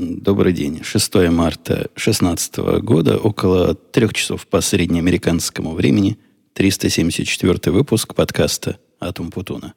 [0.00, 0.84] Добрый день.
[0.84, 6.16] 6 марта 2016 года, около трех часов по среднеамериканскому времени,
[6.52, 9.74] 374 выпуск подкаста «Атум Путуна».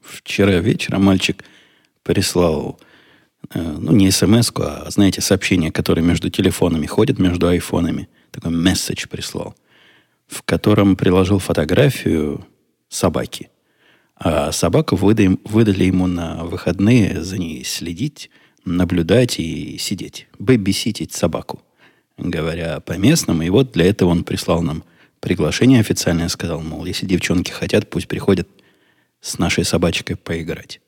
[0.00, 1.42] Вчера вечером мальчик
[2.04, 2.78] прислал,
[3.54, 8.08] ну, не смс а, знаете, сообщение, которое между телефонами ходит, между айфонами.
[8.30, 9.54] Такой месседж прислал,
[10.26, 12.46] в котором приложил фотографию
[12.88, 13.50] собаки.
[14.16, 18.30] А собаку выдали, выдали ему на выходные за ней следить,
[18.64, 20.28] наблюдать и сидеть.
[20.38, 21.62] Бэбиситить собаку,
[22.16, 23.42] говоря по-местному.
[23.42, 24.84] И вот для этого он прислал нам
[25.20, 26.28] приглашение официальное.
[26.28, 28.48] Сказал, мол, если девчонки хотят, пусть приходят–
[29.24, 30.80] с нашей собачкой поиграть.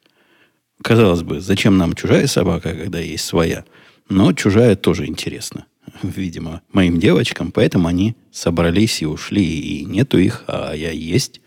[0.82, 3.64] Казалось бы, зачем нам чужая собака, когда есть своя?
[4.08, 5.66] Но чужая тоже интересно.
[6.02, 11.40] Видимо, моим девочкам, поэтому они собрались и ушли, и нету их, а я есть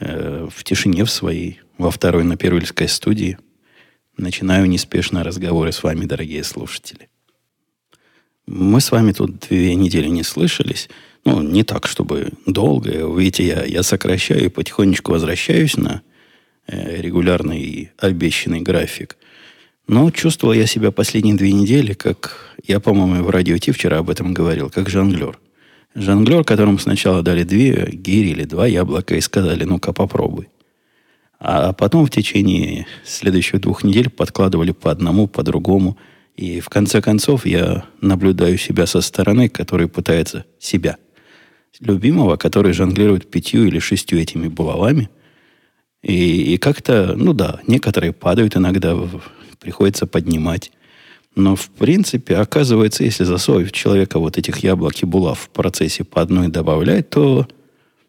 [0.00, 3.38] э, в тишине в своей, во второй на Первильской студии.
[4.16, 7.08] Начинаю неспешно разговоры с вами, дорогие слушатели.
[8.46, 10.88] Мы с вами тут две недели не слышались.
[11.24, 12.90] Ну, не так, чтобы долго.
[12.90, 16.02] Видите, я, я сокращаю и потихонечку возвращаюсь на
[16.66, 19.16] регулярный и обещанный график.
[19.88, 24.10] Но чувствовал я себя последние две недели, как я, по-моему, в радио Ти вчера об
[24.10, 25.38] этом говорил, как жонглер.
[25.94, 30.48] Жонглер, которому сначала дали две гири или два яблока и сказали, ну-ка попробуй.
[31.38, 35.98] А потом в течение следующих двух недель подкладывали по одному, по другому.
[36.36, 40.96] И в конце концов я наблюдаю себя со стороны, который пытается себя–
[41.80, 45.08] любимого, который жонглирует пятью или шестью этими булавами.
[46.02, 48.96] И, и как-то, ну да, некоторые падают иногда,
[49.60, 50.72] приходится поднимать.
[51.34, 56.20] Но, в принципе, оказывается, если засовывать человека вот этих яблок и булав в процессе по
[56.20, 57.46] одной добавлять, то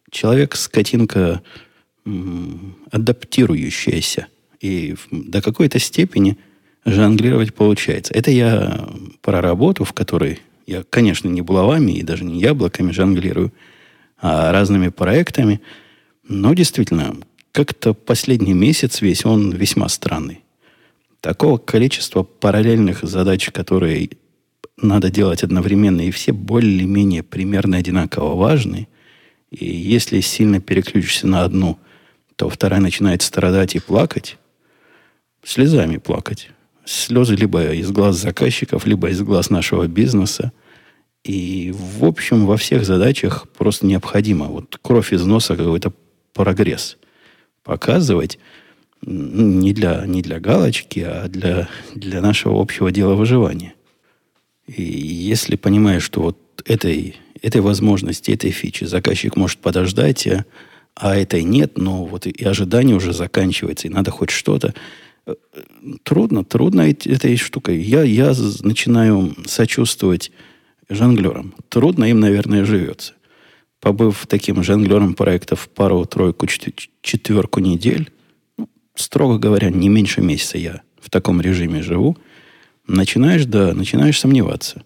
[0.10, 1.42] человек скотинка
[2.92, 4.28] адаптирующаяся.
[4.60, 6.38] И до какой-то степени
[6.86, 8.14] жонглировать получается.
[8.14, 8.90] Это я
[9.22, 13.54] про работу, в которой я, конечно, не булавами и даже не яблоками жонглирую,
[14.20, 15.62] а разными проектами.
[16.28, 17.16] Но действительно,
[17.54, 20.42] как-то последний месяц весь он весьма странный.
[21.22, 24.10] Такого количества параллельных задач, которые
[24.76, 28.90] надо делать одновременно, и все более-менее примерно одинаково важны.
[29.52, 31.80] И если сильно переключишься на одну,
[32.36, 34.38] то вторая начинает страдать и плакать,
[35.46, 36.50] слезами плакать
[36.86, 40.52] слезы либо из глаз заказчиков, либо из глаз нашего бизнеса.
[41.24, 45.94] И, в общем, во всех задачах просто необходимо вот кровь из носа какой-то
[46.34, 46.98] прогресс
[47.64, 48.40] показывать
[49.02, 53.74] не для, не для галочки, а для, для нашего общего дела выживания.
[54.68, 60.46] И если понимаешь, что вот этой, этой возможности, этой фичи заказчик может подождать, а,
[60.96, 64.74] а этой нет, но вот и ожидание уже заканчивается, и надо хоть что-то,
[66.04, 67.82] трудно, трудно этой штукой.
[67.82, 70.32] Я, я начинаю сочувствовать
[70.90, 71.56] жонглерам.
[71.70, 73.14] Трудно им, наверное, живется.
[73.84, 78.12] Побыв таким жонглером проектов пару-тройку, четверку недель,
[78.58, 82.18] ну, строго говоря, не меньше месяца я в таком режиме живу,
[82.88, 84.84] начинаешь, да, начинаешь сомневаться,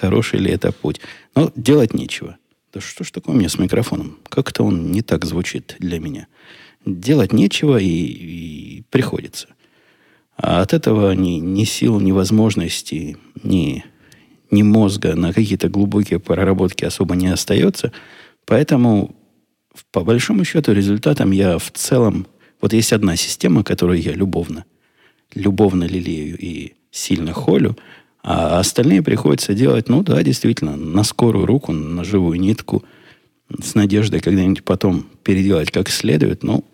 [0.00, 1.00] хороший ли это путь.
[1.36, 2.36] Но делать нечего.
[2.72, 4.18] Да что ж такое у меня с микрофоном?
[4.28, 6.26] Как-то он не так звучит для меня
[6.84, 9.48] делать нечего и, и приходится.
[10.36, 13.84] А от этого ни, ни сил, ни возможностей, ни,
[14.50, 17.92] ни мозга на какие-то глубокие проработки особо не остается.
[18.46, 19.14] Поэтому,
[19.92, 22.26] по большому счету, результатом я в целом...
[22.60, 24.64] Вот есть одна система, которую я любовно,
[25.32, 27.76] любовно лелею и сильно холю,
[28.24, 32.84] а остальные приходится делать, ну да, действительно, на скорую руку, на живую нитку,
[33.62, 36.42] с надеждой когда-нибудь потом переделать как следует.
[36.42, 36.64] Ну,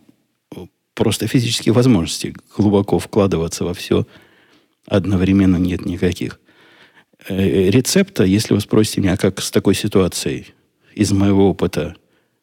[0.95, 4.07] просто физические возможности глубоко вкладываться во все
[4.87, 6.41] одновременно нет никаких.
[7.29, 10.49] Э, рецепта, если вы спросите меня, как с такой ситуацией
[10.95, 11.97] из моего опыта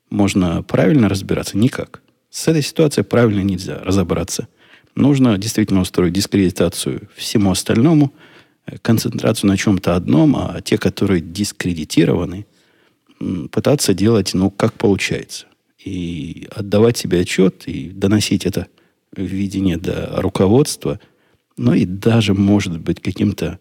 [0.10, 2.02] можно правильно разбираться, никак.
[2.30, 4.48] С этой ситуацией правильно нельзя разобраться.
[4.96, 8.14] Нужно действительно устроить дискредитацию всему остальному,
[8.66, 12.46] э, концентрацию на чем-то одном, а те, которые дискредитированы,
[13.52, 15.46] пытаться делать, ну, как получается
[15.84, 18.68] и отдавать себе отчет, и доносить это
[19.16, 21.00] видение до руководства,
[21.58, 23.60] но и даже, может быть, каким-то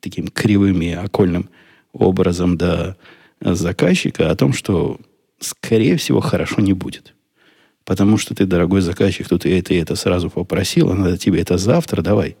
[0.00, 1.48] таким кривым и окольным
[1.92, 2.96] образом до
[3.40, 4.98] заказчика о том, что,
[5.40, 7.14] скорее всего, хорошо не будет.
[7.84, 11.40] Потому что ты, дорогой заказчик, тут и это, и это сразу попросил, а надо тебе
[11.40, 12.36] это завтра, давай.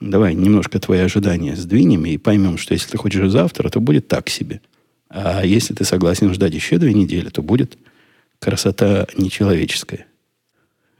[0.00, 4.28] давай немножко твои ожидания сдвинем и поймем, что если ты хочешь завтра, то будет так
[4.28, 4.60] себе.
[5.08, 7.78] А если ты согласен ждать еще две недели, то будет
[8.38, 10.06] красота нечеловеческая.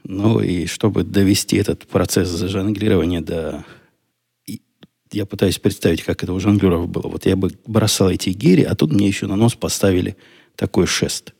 [0.03, 3.65] Ну и чтобы довести этот процесс зажонглирования до...
[5.11, 7.07] Я пытаюсь представить, как это у жонглеров было.
[7.07, 10.17] Вот я бы бросал эти гири, а тут мне еще на нос поставили
[10.55, 11.33] такой шест.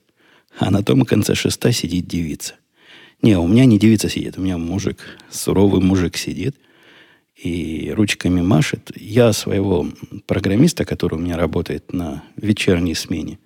[0.57, 2.55] А на том конце шеста сидит девица.
[3.21, 4.99] Не, у меня не девица сидит, у меня мужик,
[5.29, 6.55] суровый мужик сидит
[7.35, 8.91] и ручками машет.
[8.95, 9.87] Я своего
[10.25, 13.39] программиста, который у меня работает на вечерней смене,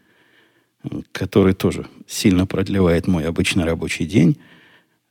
[1.12, 4.38] который тоже сильно продлевает мой обычный рабочий день,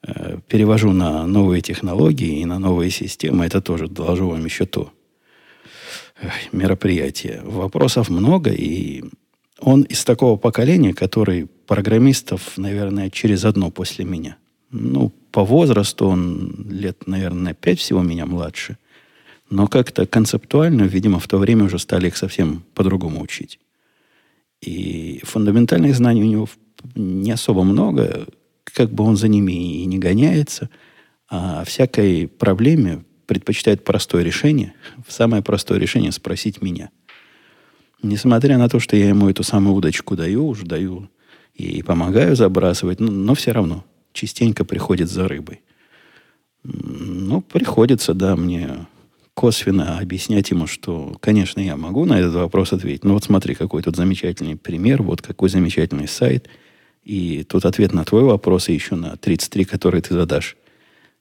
[0.07, 3.47] э, перевожу на новые технологии и на новые системы.
[3.47, 4.93] Это тоже доложу вам еще то
[6.53, 7.43] мероприятие.
[7.45, 9.05] Вопросов много, и
[9.59, 14.37] он из такого поколения, который программистов, наверное, через одно после меня.
[14.71, 18.79] Ну, по возрасту он лет, наверное, пять всего меня младше.
[19.51, 23.59] Но как-то концептуально, видимо, в то время уже стали их совсем по-другому учить.
[24.61, 26.49] И фундаментальных знаний у него
[26.95, 28.27] не особо много,
[28.65, 30.71] как бы он за ними и не гоняется,
[31.29, 34.75] а всякой проблеме предпочитает простое решение.
[35.07, 36.91] Самое простое решение– спросить меня.
[38.03, 41.09] Несмотря на то, что я ему эту самую удочку даю, уже даю
[41.55, 45.61] и помогаю забрасывать, но, но все равно частенько приходит за рыбой.
[46.65, 48.89] Ну, приходится, да, мне
[49.35, 53.85] косвенно объяснять ему, что, конечно, я могу на этот вопрос ответить, но вот смотри, какой
[53.85, 56.49] тут замечательный пример, вот какой замечательный сайт,
[57.05, 60.57] и тут ответ на твой вопрос, и еще на 33, который ты задашь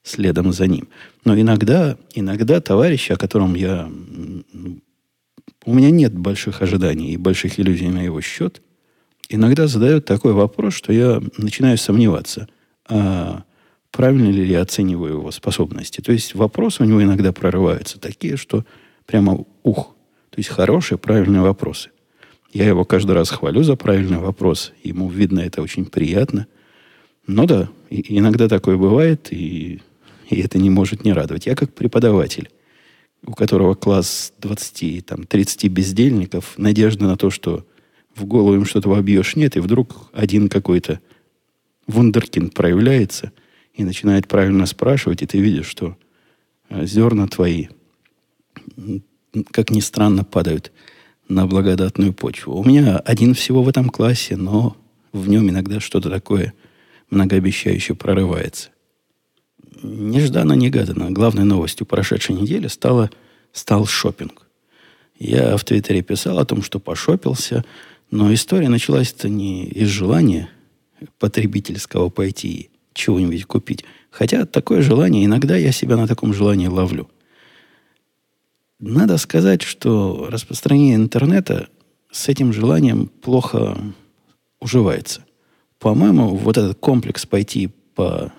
[0.03, 0.87] следом за ним.
[1.25, 3.89] Но иногда, иногда товарищ, о котором я...
[5.65, 8.61] У меня нет больших ожиданий и больших иллюзий на его счет,
[9.27, 12.47] иногда задает такой вопрос, что я начинаю сомневаться,
[12.87, 13.43] а
[13.91, 16.01] правильно ли я оцениваю его способности.
[16.01, 18.65] То есть вопросы у него иногда прорываются такие, что
[19.05, 19.95] прямо ух.
[20.29, 21.89] То есть хорошие, правильные вопросы.
[22.51, 24.73] Я его каждый раз хвалю за правильный вопрос.
[24.83, 26.47] Ему видно это очень приятно.
[27.27, 29.81] Но да, иногда такое бывает, и,
[30.29, 31.45] и это не может не радовать.
[31.45, 32.49] Я как преподаватель,
[33.25, 37.65] у которого класс 20, там, 30 бездельников, надежда на то, что
[38.15, 40.99] в голову им что-то вобьешь, нет, и вдруг один какой-то
[41.87, 43.31] вундеркинд проявляется–
[43.79, 45.95] и начинает правильно спрашивать, и ты видишь, что
[46.69, 47.67] э, зерна твои,
[49.51, 50.73] как ни странно, падают
[51.29, 52.59] на благодатную почву.
[52.59, 54.75] У меня один всего в этом классе, но
[55.13, 56.53] в нем иногда что-то такое
[57.09, 58.71] многообещающее прорывается.
[59.81, 63.09] Нежданно-негаданно главной новостью прошедшей недели стало,
[63.53, 64.47] стал шопинг.
[65.17, 67.63] Я в Твиттере писал о том, что пошопился,
[68.11, 70.49] но история началась-то не из желания
[71.19, 73.85] потребительского пойти чего-нибудь купить.
[74.11, 77.09] Хотя такое желание, иногда я себя на таком желании ловлю.
[78.79, 81.69] Надо сказать, что распространение интернета
[82.11, 83.77] с этим желанием плохо
[84.59, 85.25] уживается.
[85.79, 88.33] По-моему, вот этот комплекс пойти по,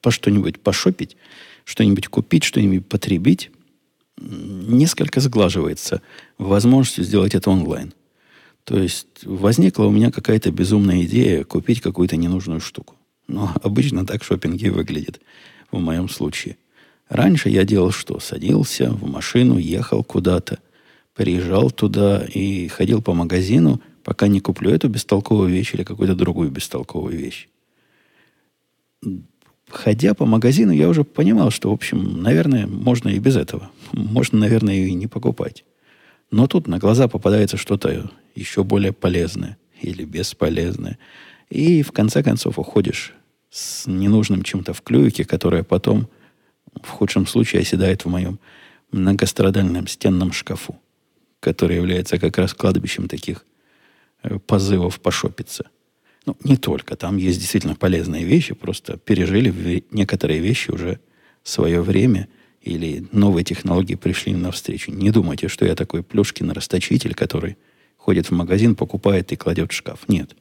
[0.00, 1.16] по что-нибудь пошопить,
[1.64, 3.50] что-нибудь купить, что-нибудь потребить,
[4.18, 6.02] несколько сглаживается
[6.38, 7.92] возможностью сделать это онлайн.
[8.64, 12.96] То есть возникла у меня какая-то безумная идея купить какую-то ненужную штуку.
[13.28, 15.20] Но обычно так шопинги выглядят
[15.70, 16.56] в моем случае.
[17.08, 18.18] Раньше я делал что?
[18.18, 20.58] Садился в машину, ехал куда-то,
[21.14, 26.50] приезжал туда и ходил по магазину, пока не куплю эту бестолковую вещь или какую-то другую
[26.50, 27.48] бестолковую вещь.
[29.68, 33.70] Ходя по магазину, я уже понимал, что, в общем, наверное, можно и без этого.
[33.92, 35.64] Можно, наверное, и не покупать.
[36.30, 40.98] Но тут на глаза попадается что-то еще более полезное или бесполезное.
[41.50, 43.12] И в конце концов уходишь
[43.50, 46.08] с ненужным чем-то в клювике, которое потом,
[46.82, 48.38] в худшем случае, оседает в моем
[48.92, 50.76] многострадальном стенном шкафу,
[51.40, 53.44] который является как раз кладбищем таких
[54.22, 55.66] э, позывов пошопиться.
[56.26, 56.96] Ну, не только.
[56.96, 60.98] Там есть действительно полезные вещи, просто пережили некоторые вещи уже
[61.44, 62.28] свое время,
[62.60, 64.90] или новые технологии пришли навстречу.
[64.90, 67.56] Не думайте, что я такой плюшкин расточитель, который
[67.96, 70.08] ходит в магазин, покупает и кладет в шкаф.
[70.08, 70.34] Нет.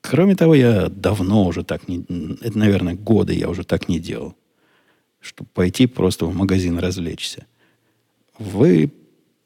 [0.00, 2.04] Кроме того, я давно уже так не...
[2.40, 4.36] Это, наверное, годы я уже так не делал.
[5.20, 7.46] Чтобы пойти просто в магазин развлечься.
[8.38, 8.92] Вы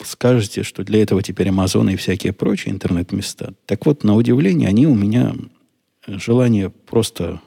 [0.05, 3.55] скажете, что для этого теперь Амазон и всякие прочие интернет-места.
[3.65, 5.35] Так вот, на удивление, они у меня
[6.07, 7.41] желание просто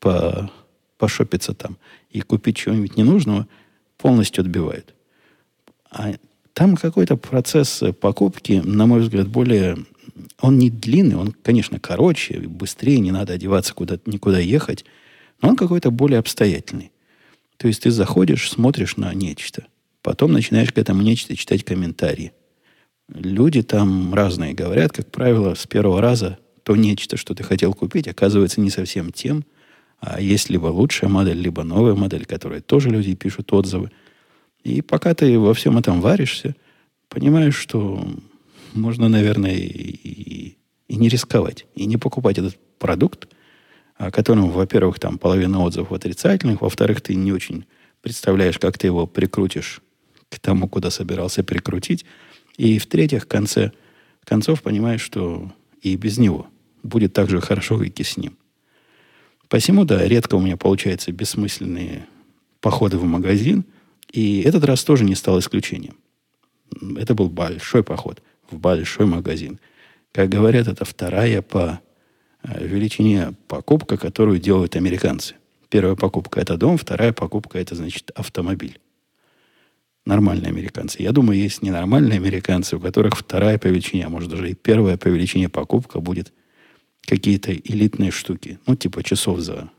[0.00, 0.50] по,
[0.98, 1.78] пошопиться там
[2.10, 3.48] и купить чего-нибудь ненужного
[3.96, 4.94] полностью отбивают.
[5.90, 6.14] А
[6.52, 9.78] там какой-то процесс покупки, на мой взгляд, более
[10.40, 14.84] он не длинный, он, конечно, короче, быстрее, не надо одеваться куда-то, никуда ехать,
[15.42, 16.92] но он какой-то более обстоятельный.
[17.56, 19.66] То есть ты заходишь, смотришь на нечто.
[20.02, 22.32] Потом начинаешь к этому нечто читать комментарии.
[23.08, 28.08] Люди там разные говорят, как правило, с первого раза то нечто, что ты хотел купить,
[28.08, 29.44] оказывается не совсем тем,
[30.00, 33.90] а есть либо лучшая модель, либо новая модель, которая тоже люди пишут отзывы.
[34.64, 36.56] И пока ты во всем этом варишься,
[37.08, 38.06] понимаешь, что
[38.72, 40.56] можно, наверное, и,
[40.88, 43.28] и не рисковать, и не покупать этот продукт,
[43.96, 47.66] о котором, во-первых, там половина отзывов отрицательных, во-вторых, ты не очень
[48.00, 49.80] представляешь, как ты его прикрутишь
[50.30, 52.06] к тому, куда собирался прикрутить,
[52.56, 53.72] и в-третьих, в конце
[54.24, 55.52] концов понимаешь, что
[55.82, 56.48] и без него
[56.84, 58.36] будет так же хорошо, как и с ним.
[59.48, 62.06] Посему, да, редко у меня получаются бессмысленные
[62.60, 63.64] походы в магазин,
[64.10, 65.96] и этот раз тоже не стал исключением.
[66.96, 69.58] Это был большой поход в большой магазин.
[70.12, 71.80] Как говорят, это вторая по
[72.42, 75.34] э, величине покупка, которую делают американцы.
[75.68, 78.78] Первая покупка– это дом, вторая покупка– это, значит, автомобиль.
[80.06, 81.02] Нормальные американцы.
[81.02, 84.96] Я думаю, есть ненормальные американцы, у которых вторая по величине, а может даже и первая
[84.96, 86.32] по величине покупка будет
[87.06, 88.58] какие-то элитные штуки.
[88.66, 89.70] Ну, типа часов за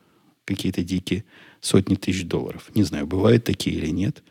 [0.46, 1.26] какие-то дикие
[1.60, 2.70] сотни тысяч долларов.
[2.76, 4.24] Не знаю, бывают такие или нет.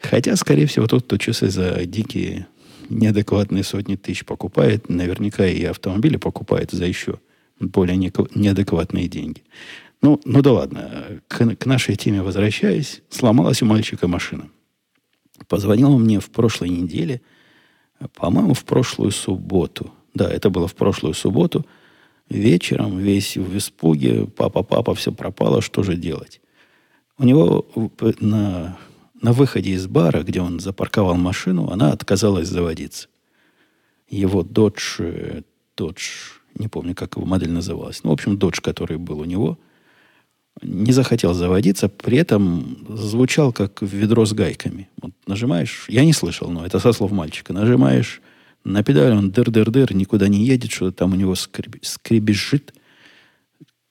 [0.00, 2.46] Хотя, скорее всего, тот, кто часы за дикие
[2.88, 7.20] неадекватные сотни тысяч покупает, наверняка и автомобили покупает за еще
[7.58, 9.42] более неадекватные деньги.
[10.02, 11.20] Ну, ну да ладно.
[11.26, 14.48] К, к нашей теме возвращаясь, сломалась у мальчика машина.
[15.48, 17.22] Позвонил он мне в прошлой неделе,
[18.14, 19.92] по-моему, в прошлую субботу.
[20.16, 21.66] Да, это было в прошлую субботу.
[22.28, 26.40] Вечером, весь в испуге, папа, папа, все пропало, что же делать?
[27.18, 27.66] У него
[28.20, 28.76] на,
[29.22, 33.08] на выходе из бара, где он запарковал машину, она отказалась заводиться.
[34.08, 35.44] Его Dodge,
[35.76, 36.10] Dodge,
[36.54, 38.02] не помню, как его модель называлась.
[38.02, 39.58] Ну, в общем, Dodge, который был у него–
[40.62, 44.88] не захотел заводиться, при этом звучал как ведро с гайками.
[45.00, 48.22] Вот нажимаешь, я не слышал, но это со слов мальчика, нажимаешь
[48.66, 52.74] на педаль, он дыр-дыр-дыр, никуда не едет, что там у него скреб, скребежит,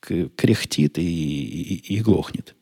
[0.02, 2.56] кряхтит и, и, и глохнет.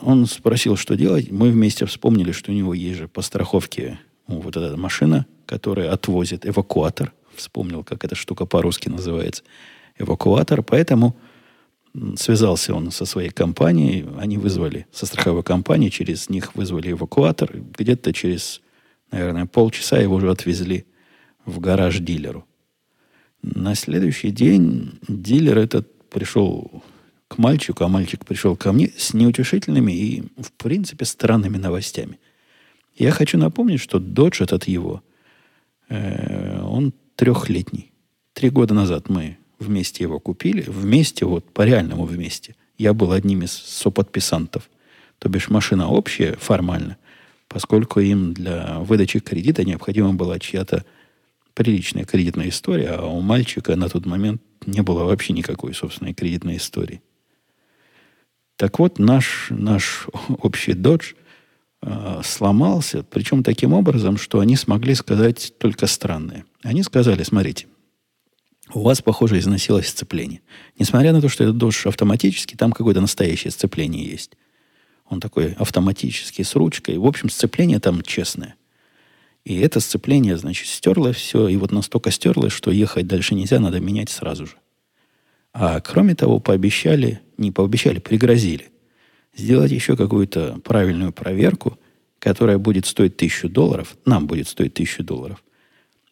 [0.00, 1.30] Он спросил, что делать.
[1.32, 5.90] Мы вместе вспомнили, что у него есть же по страховке ну, вот эта машина, которая
[5.90, 7.12] отвозит эвакуатор.
[7.34, 9.42] Вспомнил, как эта штука по-русски называется.
[9.98, 10.62] Эвакуатор.
[10.62, 11.16] Поэтому
[12.16, 18.12] связался он со своей компанией, они вызвали, со страховой компанией, через них вызвали эвакуатор, где-то
[18.12, 18.60] через,
[19.10, 20.86] наверное, полчаса его уже отвезли
[21.44, 22.46] в гараж дилеру.
[23.42, 26.82] На следующий день дилер этот пришел
[27.28, 32.18] к мальчику, а мальчик пришел ко мне с неутешительными и, в принципе, странными новостями.
[32.94, 35.02] Я хочу напомнить, что дочь этот его,
[35.88, 37.92] э, он трехлетний.
[38.34, 42.54] Три года назад мы вместе его купили, вместе, вот по-реальному вместе.
[42.78, 44.68] Я был одним из соподписантов.
[45.18, 46.96] То бишь машина общая формально,
[47.48, 50.84] поскольку им для выдачи кредита необходима была чья-то
[51.54, 56.56] приличная кредитная история, а у мальчика на тот момент не было вообще никакой собственной кредитной
[56.56, 57.02] истории.
[58.56, 61.14] Так вот, наш, наш общий додж
[61.82, 66.44] э, сломался, причем таким образом, что они смогли сказать только странное.
[66.62, 67.66] Они сказали, смотрите,
[68.74, 70.40] у вас, похоже, износилось сцепление.
[70.78, 74.36] Несмотря на то, что это дождь автоматический, там какое-то настоящее сцепление есть.
[75.08, 76.96] Он такой автоматический, с ручкой.
[76.96, 78.54] В общем, сцепление там честное.
[79.44, 83.80] И это сцепление, значит, стерло все, и вот настолько стерлось, что ехать дальше нельзя, надо
[83.80, 84.54] менять сразу же.
[85.52, 88.68] А кроме того, пообещали, не пообещали, пригрозили
[89.34, 91.78] сделать еще какую-то правильную проверку,
[92.18, 95.42] которая будет стоить тысячу долларов, нам будет стоить тысячу долларов–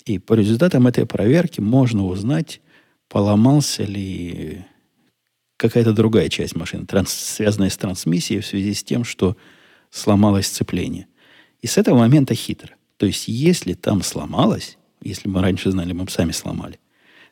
[0.04, 2.60] и по результатам этой проверки можно узнать,
[3.08, 4.64] поломался ли
[5.56, 9.36] какая-то другая часть машины, транс, связанная с трансмиссией в связи с тем, что
[9.90, 11.06] сломалось сцепление.
[11.60, 12.74] И с этого момента хитро.
[13.00, 16.78] То есть, если там сломалось, если мы раньше знали, мы бы сами сломали.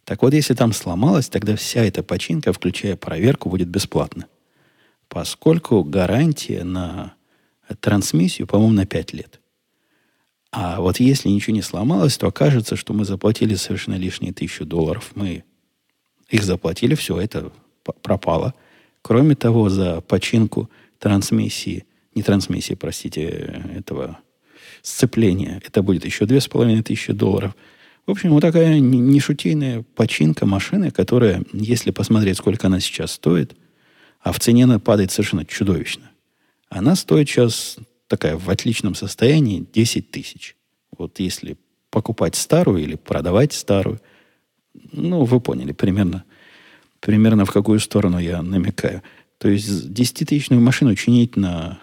[0.05, 4.29] Так вот, если там сломалось, тогда вся эта починка, включая проверку, будет бесплатна.
[5.09, 7.17] Поскольку гарантия на
[7.81, 9.41] трансмиссию, по-моему, на 5 лет.
[10.53, 15.11] А вот если ничего не сломалось, то окажется, что мы заплатили совершенно лишние тысячу долларов.
[15.17, 15.45] Мы
[16.31, 17.53] их заплатили, все, это
[18.01, 18.55] пропало.
[19.03, 21.85] Кроме того, за починку трансмиссии,
[22.15, 24.19] не трансмиссии, простите, этого
[24.83, 27.55] сцепления, это будет еще две с половиной тысячи долларов.
[28.07, 33.55] В общем, вот такая нешутейная починка машины, которая, если посмотреть, сколько она сейчас стоит,
[34.21, 36.11] а в цене она падает совершенно чудовищно.
[36.71, 37.77] Она стоит сейчас
[38.09, 40.57] такая в отличном состоянии 10 тысяч.
[40.97, 41.57] Вот если
[41.91, 44.01] покупать старую или продавать старую,
[44.93, 46.25] ну, вы поняли примерно,
[47.01, 49.03] примерно в какую сторону я намекаю.
[49.39, 51.79] То есть 10-тысячную машину чинить на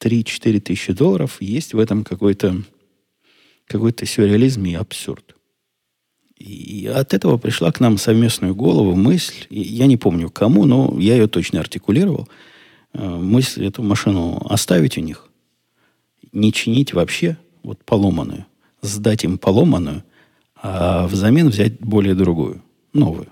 [0.00, 2.62] 3-4 тысячи долларов, есть в этом какой-то
[3.66, 5.36] какой-то сюрреализм и абсурд.
[6.36, 11.16] И от этого пришла к нам совместную голову мысль, я не помню кому, но я
[11.16, 12.28] ее точно артикулировал,
[12.94, 15.28] э, мысль эту машину оставить у них,
[16.32, 18.46] не чинить вообще, вот поломанную,
[18.82, 20.04] сдать им поломанную,
[20.54, 22.62] а взамен взять более другую,
[22.92, 23.28] новую.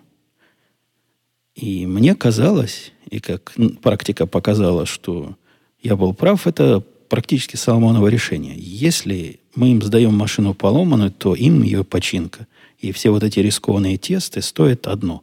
[1.55, 5.37] И мне казалось, и как практика показала, что
[5.83, 8.55] я был прав, это практически Соломоново решение.
[8.57, 12.47] Если мы им сдаем машину поломанную, то им ее починка.
[12.79, 15.23] И все вот эти рискованные тесты стоят одно.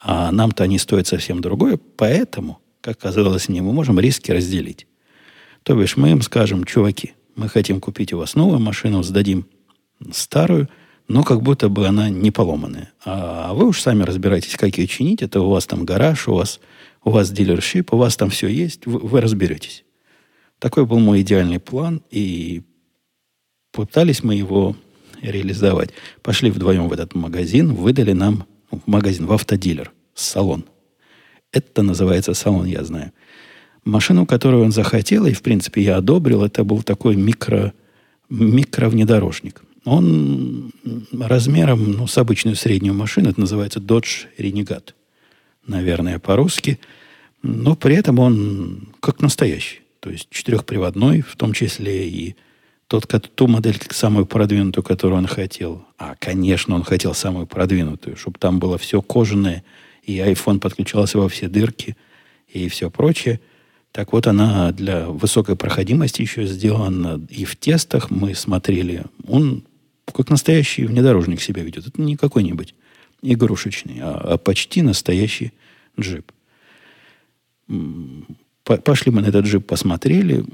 [0.00, 1.78] А нам-то они стоят совсем другое.
[1.96, 4.86] Поэтому, как казалось мне, мы можем риски разделить.
[5.62, 9.46] То бишь мы им скажем, чуваки, мы хотим купить у вас новую машину, сдадим
[10.12, 10.68] старую,
[11.08, 12.92] но как будто бы она не поломанная.
[13.04, 15.22] А вы уж сами разбирайтесь, как ее чинить.
[15.22, 16.60] Это у вас там гараж, у вас,
[17.04, 19.84] у вас дилершип, у вас там все есть, вы, вы разберетесь.
[20.58, 22.62] Такой был мой идеальный план, и
[23.72, 24.76] пытались мы его
[25.22, 25.90] реализовать.
[26.22, 30.64] Пошли вдвоем в этот магазин, выдали нам ну, магазин в автодилер, салон.
[31.52, 33.12] Это называется салон, я знаю.
[33.84, 37.72] Машину, которую он захотел, и, в принципе, я одобрил, это был такой микро,
[38.28, 39.62] микровнедорожник.
[39.84, 40.72] Он
[41.12, 44.92] размером ну, с обычную среднюю машину, это называется Dodge Renegade,
[45.66, 46.78] наверное, по-русски.
[47.42, 49.80] Но при этом он как настоящий.
[50.00, 52.36] То есть четырехприводной, в том числе и
[52.86, 55.86] тот, ту модель, самую продвинутую, которую он хотел.
[55.98, 59.62] А, конечно, он хотел самую продвинутую, чтобы там было все кожаное,
[60.02, 61.96] и iPhone подключался во все дырки,
[62.48, 63.40] и все прочее.
[63.92, 67.20] Так вот, она для высокой проходимости еще сделана.
[67.28, 69.04] И в тестах мы смотрели.
[69.26, 69.64] Он
[70.06, 71.86] как настоящий внедорожник себя ведет.
[71.86, 72.74] Это не какой-нибудь
[73.22, 75.52] игрушечный, а, а почти настоящий
[75.98, 76.32] джип.
[78.76, 80.44] Пошли мы на этот джип, посмотрели.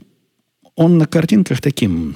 [0.77, 2.15] Он на картинках таким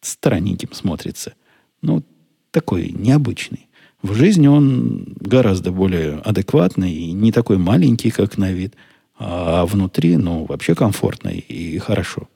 [0.00, 1.34] странненьким смотрится.
[1.82, 2.04] Ну,
[2.50, 3.66] такой необычный.
[4.02, 8.74] В жизни он гораздо более адекватный и не такой маленький, как на вид,
[9.18, 12.28] а внутри, ну, вообще комфортный и хорошо.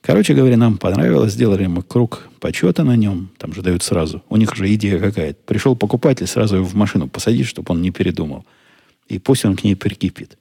[0.00, 4.22] Короче говоря, нам понравилось, сделали мы круг почета на нем, там же дают сразу.
[4.28, 5.38] У них же идея какая-то.
[5.44, 8.46] Пришел покупатель, сразу его в машину посадить, чтобы он не передумал.
[9.08, 10.38] И пусть он к ней прикипит.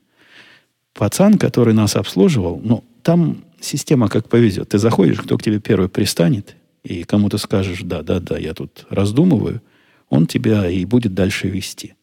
[0.97, 4.69] Пацан, который нас обслуживал, ну, там система как повезет.
[4.69, 8.53] Ты заходишь, кто к тебе первый пристанет, и кому ты скажешь, да, да, да, я
[8.55, 9.61] тут раздумываю,
[10.09, 11.93] он тебя и будет дальше вести.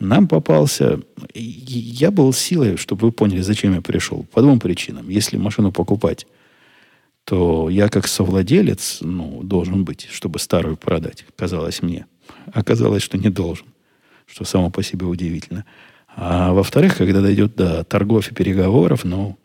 [0.00, 1.00] Нам попался...
[1.34, 4.26] Я был силой, чтобы вы поняли, зачем я пришел.
[4.32, 5.08] По двум причинам.
[5.08, 6.26] Если машину покупать,
[7.24, 12.06] то я как совладелец ну, должен быть, чтобы старую продать, казалось мне.
[12.52, 13.66] Оказалось, что не должен,
[14.26, 15.64] что само по себе удивительно.
[16.16, 19.36] А во-вторых, когда дойдет до торгов и переговоров, ну,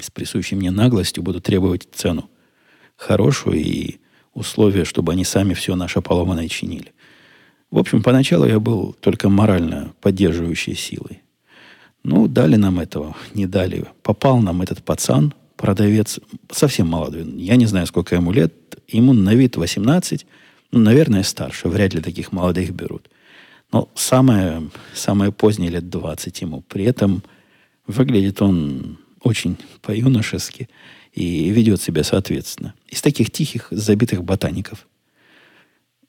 [0.00, 2.30] с присущей мне наглостью буду требовать цену
[2.96, 3.98] хорошую и
[4.34, 6.92] условия, чтобы они сами все наше поломанное чинили.
[7.70, 11.22] В общем, поначалу я был только морально поддерживающей силой.
[12.04, 13.86] Ну, дали нам этого, не дали.
[14.02, 16.20] Попал нам этот пацан, продавец,
[16.52, 17.24] совсем молодой.
[17.36, 18.52] Я не знаю, сколько ему лет.
[18.86, 20.26] Ему на вид 18,
[20.70, 21.68] ну, наверное, старше.
[21.68, 23.08] Вряд ли таких молодых берут.
[23.72, 26.62] Но самое, самое позднее лет 20 ему.
[26.62, 27.22] При этом
[27.86, 30.68] выглядит он очень по-юношески
[31.12, 32.74] и ведет себя соответственно.
[32.88, 34.86] Из таких тихих, забитых ботаников.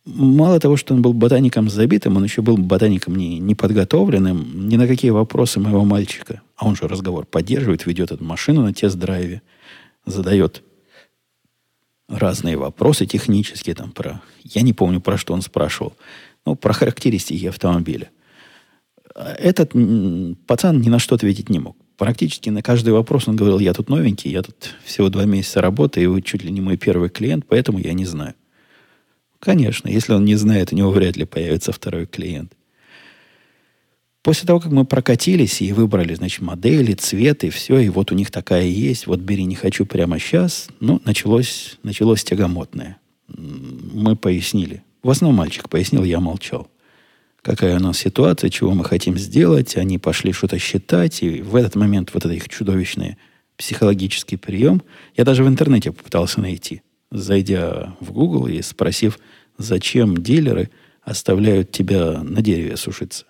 [0.05, 4.87] Мало того, что он был ботаником забитым, он еще был ботаником не, неподготовленным ни на
[4.87, 6.43] какие вопросы моего мальчика.
[6.55, 9.41] А он же разговор поддерживает, ведет эту машину на тест-драйве,
[10.05, 10.61] задает
[12.07, 14.21] разные вопросы технические там про...
[14.43, 15.93] Я не помню, про что он спрашивал.
[16.45, 18.09] Ну, про характеристики автомобиля.
[19.15, 19.73] Этот
[20.45, 23.89] пацан ни на что ответить не мог практически на каждый вопрос он говорил, я тут
[23.89, 27.45] новенький, я тут всего два месяца работаю, и вы чуть ли не мой первый клиент,
[27.47, 28.35] поэтому я не знаю.
[29.39, 32.53] Конечно, если он не знает, у него вряд ли появится второй клиент.
[34.23, 38.31] После того, как мы прокатились и выбрали, значит, модели, цветы, все, и вот у них
[38.31, 42.97] такая есть, вот бери, не хочу прямо сейчас, ну, началось, началось тягомотное.
[43.27, 44.83] Мы пояснили.
[45.05, 46.67] В основном мальчик пояснил, я молчал
[47.43, 49.77] какая у нас ситуация, чего мы хотим сделать.
[49.77, 53.17] Они пошли что-то считать, и в этот момент вот это их чудовищный
[53.55, 54.81] психологический прием.
[55.15, 59.19] Я даже в интернете попытался найти, зайдя в Google и спросив,
[59.59, 60.71] зачем дилеры
[61.03, 63.25] оставляют тебя на дереве сушиться.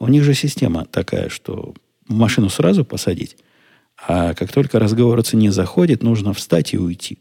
[0.00, 1.72] У них же система такая, что
[2.08, 3.36] машину сразу посадить,
[4.08, 7.20] а как только разговор о цене заходит, нужно встать и уйти.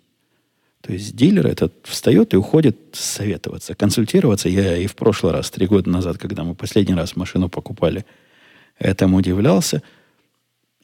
[0.86, 4.50] То есть дилер этот встает и уходит советоваться, консультироваться.
[4.50, 8.06] Я и в прошлый раз, три года назад, когда мы последний раз машину покупали,
[8.78, 9.82] этому удивлялся.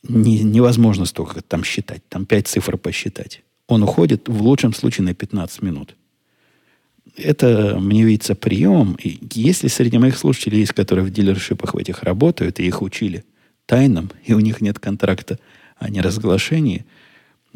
[0.01, 2.01] не, невозможно столько там считать.
[2.09, 3.43] Там пять цифр посчитать.
[3.67, 5.95] Он уходит в лучшем случае на 15 минут.
[7.15, 8.97] Это, мне видится, прием.
[9.03, 13.23] И если среди моих слушателей есть, которые в дилершипах в этих работают, и их учили
[13.67, 15.37] тайнам, и у них нет контракта
[15.77, 16.87] о неразглашении,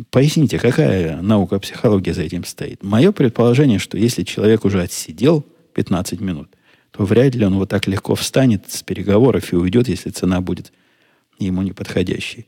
[0.10, 2.84] поясните, какая наука психология за этим стоит?
[2.84, 6.50] Мое предположение, что если человек уже отсидел 15 минут,
[6.92, 10.72] то вряд ли он вот так легко встанет с переговоров и уйдет, если цена будет
[11.40, 12.46] ему неподходящей.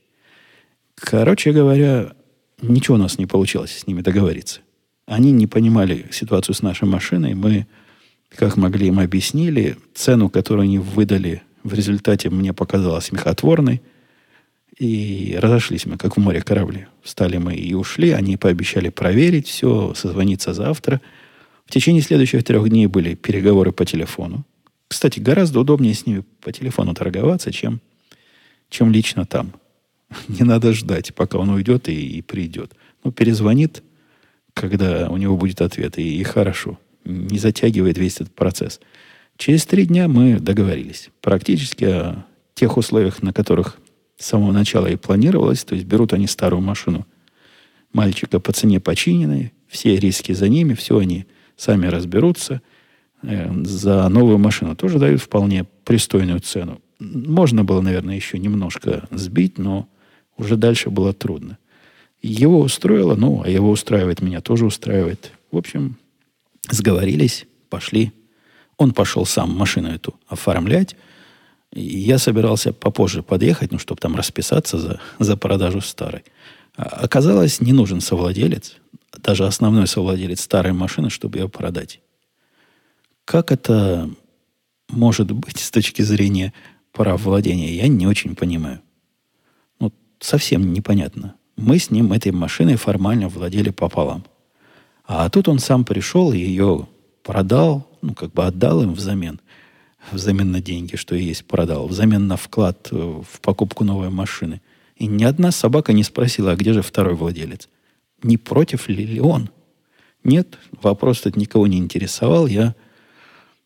[0.95, 2.13] Короче говоря,
[2.61, 4.61] ничего у нас не получилось с ними договориться.
[5.05, 7.33] Они не понимали ситуацию с нашей машиной.
[7.33, 7.67] Мы,
[8.29, 9.77] как могли, им объяснили.
[9.93, 13.81] Цену, которую они выдали, в результате мне показалась смехотворной.
[14.79, 16.87] И разошлись мы, как в море корабли.
[17.01, 18.11] Встали мы и ушли.
[18.11, 21.01] Они пообещали проверить все, созвониться завтра–
[21.67, 24.45] в течение следующих трех дней были переговоры по телефону.
[24.87, 27.81] Кстати, гораздо удобнее с ними по телефону торговаться, чем,
[28.69, 29.51] чем лично там.
[30.29, 32.73] Не надо ждать, пока он уйдет и, и придет.
[33.03, 33.83] Ну, перезвонит,
[34.53, 36.79] когда у него будет ответ, и, и хорошо.
[37.03, 38.79] Не затягивает весь этот процесс.
[39.35, 41.09] Через три дня мы договорились.
[41.19, 43.77] Практически о тех условиях, на которых
[44.17, 45.63] с самого начала и планировалось.
[45.63, 47.05] То есть берут они старую машину
[47.93, 51.25] мальчика по цене починенной, все риски за ними, все они
[51.55, 52.61] сами разберутся.
[53.23, 56.81] Э, за новую машину тоже дают вполне пристойную цену.
[56.99, 59.87] Можно было, наверное, еще немножко сбить, но
[60.37, 61.57] уже дальше было трудно.
[62.21, 65.31] Его устроило, ну, а его устраивает, меня тоже устраивает.
[65.51, 65.97] В общем,
[66.69, 68.11] сговорились, пошли.
[68.77, 70.95] Он пошел сам машину эту оформлять.
[71.73, 76.23] Я собирался попозже подъехать, ну, чтобы там расписаться за, за продажу старой.
[76.75, 78.77] А оказалось, не нужен совладелец
[79.17, 81.99] даже основной совладелец старой машины, чтобы ее продать.
[83.25, 84.09] Как это
[84.89, 86.53] может быть с точки зрения
[86.93, 88.81] прав владения, я не очень понимаю.
[89.79, 91.35] Ну, совсем непонятно.
[91.57, 94.25] Мы с ним этой машиной формально владели пополам.
[95.05, 96.87] А тут он сам пришел и ее
[97.23, 99.39] продал, ну, как бы отдал им взамен.
[100.11, 101.87] Взамен на деньги, что и есть, продал.
[101.87, 104.61] Взамен на вклад в покупку новой машины.
[104.95, 107.69] И ни одна собака не спросила, а где же второй владелец
[108.23, 109.49] не против ли, ли он.
[110.23, 112.47] Нет, вопрос этот никого не интересовал.
[112.47, 112.75] Я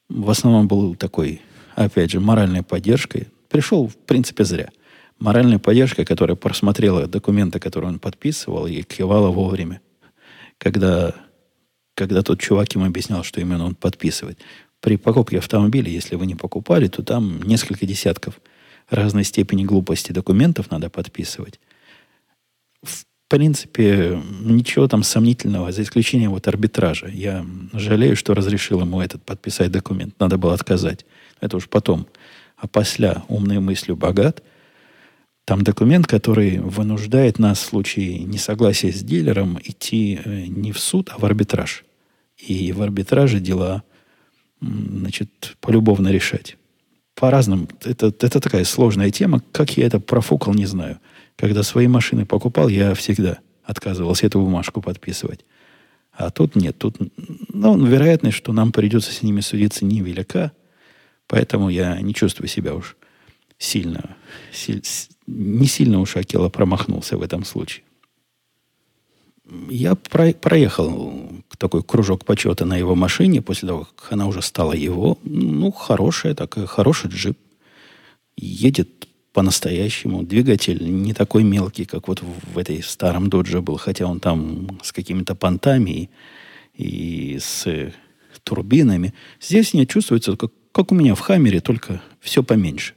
[0.10, 1.42] в основном был такой,
[1.76, 3.28] опять же, моральной поддержкой.
[3.50, 4.70] Пришел, в принципе, зря.
[5.20, 9.82] Моральная поддержка, которая просмотрела документы, которые он подписывал, и кивала вовремя.
[10.58, 11.16] Когда,
[11.96, 14.40] когда тот чувак ему объяснял, что именно он подписывает.
[14.82, 18.42] При покупке автомобиля, если вы не покупали, то там несколько десятков
[18.90, 21.60] разной степени глупости документов надо подписывать
[23.32, 27.08] принципе, ничего там сомнительного, за исключением вот арбитража.
[27.08, 30.16] Я жалею, что разрешил ему этот подписать документ.
[30.20, 31.06] Надо было отказать.
[31.40, 32.08] Это уж потом.
[32.58, 34.44] А после умной мыслью богат.
[35.46, 41.10] Там документ, который вынуждает нас в случае несогласия с дилером идти э, не в суд,
[41.14, 41.86] а в арбитраж.
[42.38, 43.84] И в арбитраже дела
[44.62, 46.58] значит, полюбовно решать.
[47.16, 47.68] По-разному.
[47.84, 49.42] Это, это такая сложная тема.
[49.52, 51.00] Как я это профукал, не знаю.
[51.36, 55.46] Когда свои машины покупал, я всегда отказывался эту бумажку подписывать.
[56.12, 56.78] А тут нет.
[56.78, 56.98] Тут,
[57.54, 60.52] ну, вероятность, что нам придется с ними судиться, невелика.
[61.28, 62.98] Поэтому я не чувствую себя уж
[63.58, 64.18] сильно,
[64.52, 64.82] силь,
[65.28, 67.86] не сильно уж Акела промахнулся в этом случае.
[69.70, 74.74] Я про, проехал такой кружок почета на его машине после того, как она уже стала
[74.74, 75.18] его.
[75.24, 77.38] Ну, хорошая такая, хороший джип.
[78.38, 80.24] Едет по-настоящему.
[80.24, 84.94] Двигатель не такой мелкий, как вот в этой старом додже был, хотя он там с
[84.94, 86.10] какими-то понтами
[86.74, 87.94] и, и с
[88.44, 89.14] турбинами.
[89.42, 92.94] Здесь не чувствуется, как, как у меня в Хаммере, только все поменьше.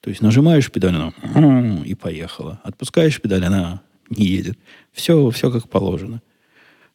[0.00, 0.94] То есть нажимаешь педаль,
[1.34, 2.60] она и поехала.
[2.62, 4.58] Отпускаешь педаль, она не едет.
[4.92, 6.22] Все, все как положено.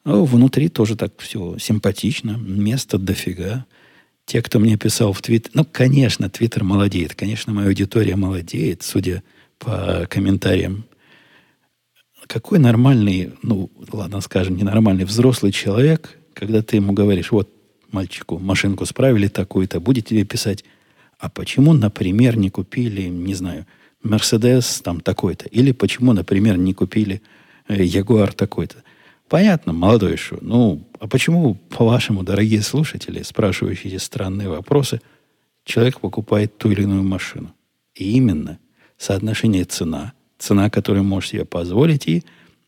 [0.04, 2.32] А внутри тоже так все симпатично.
[2.38, 3.66] Места дофига.
[4.26, 5.52] Те, кто мне писал в Твиттер...
[5.54, 7.16] Ну, конечно, Твиттер молодеет.
[7.16, 9.24] Конечно, моя аудитория молодеет, судя
[9.60, 10.86] по комментариям.
[12.28, 17.50] Какой нормальный, ну, ладно, скажем, ненормальный взрослый человек, когда ты ему говоришь, вот,
[17.92, 20.64] мальчику, машинку справили такую-то, будет тебе писать,
[21.20, 23.66] а почему, например, не купили, не знаю,
[24.04, 25.48] Мерседес там такой-то?
[25.48, 27.22] Или почему, например, не купили
[27.68, 28.84] Ягуар такой-то?
[29.30, 30.38] Понятно, молодой еще.
[30.42, 35.02] Ну, а почему, по-вашему, дорогие слушатели, спрашивающие эти странные вопросы,
[35.64, 37.54] человек покупает ту или иную машину?
[37.96, 38.60] И именно
[38.98, 42.24] соотношение цена, цена, которую можешь себе позволить, и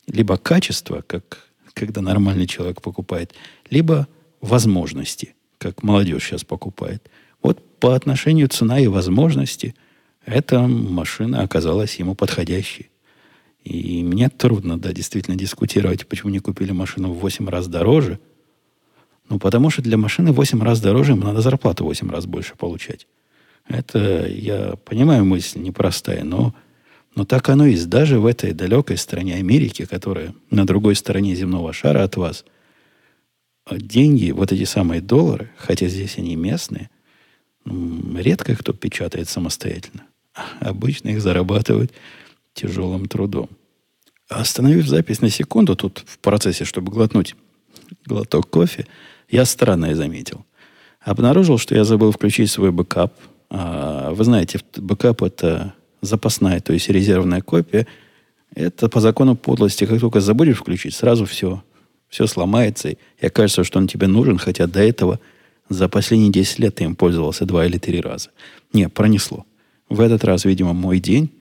[0.07, 3.33] либо качество, как когда нормальный человек покупает,
[3.69, 4.07] либо
[4.41, 7.09] возможности, как молодежь сейчас покупает.
[7.41, 9.75] Вот по отношению цена и возможности
[10.25, 12.89] эта машина оказалась ему подходящей.
[13.63, 18.19] И мне трудно, да, действительно дискутировать, почему не купили машину в 8 раз дороже.
[19.29, 22.25] Ну, потому что для машины в 8 раз дороже им надо зарплату в 8 раз
[22.25, 23.07] больше получать.
[23.67, 26.53] Это, я понимаю, мысль непростая, но,
[27.15, 27.87] но так оно есть.
[27.87, 32.43] Даже в этой далекой стране Америки, которая на другой стороне земного шара от вас,
[33.71, 36.89] деньги, вот эти самые доллары, хотя здесь они местные,
[37.65, 40.03] редко кто печатает самостоятельно.
[40.59, 41.91] Обычно их зарабатывают
[42.53, 43.49] тяжелым трудом.
[44.29, 47.35] Остановив запись на секунду, тут в процессе, чтобы глотнуть
[48.05, 48.87] глоток кофе,
[49.29, 50.45] я странное заметил.
[51.01, 53.13] Обнаружил, что я забыл включить свой бэкап.
[53.49, 57.87] А, вы знаете, бэкап– это запасная, то есть резервная копия.
[58.55, 61.63] Это по закону подлости, как только забудешь включить, сразу все,
[62.09, 62.89] все сломается.
[62.89, 65.19] И окажется, что он тебе нужен, хотя до этого
[65.69, 68.29] за последние 10 лет ты им пользовался два или три раза.
[68.71, 69.45] Не, пронесло.
[69.89, 71.31] В этот раз, видимо, мой день.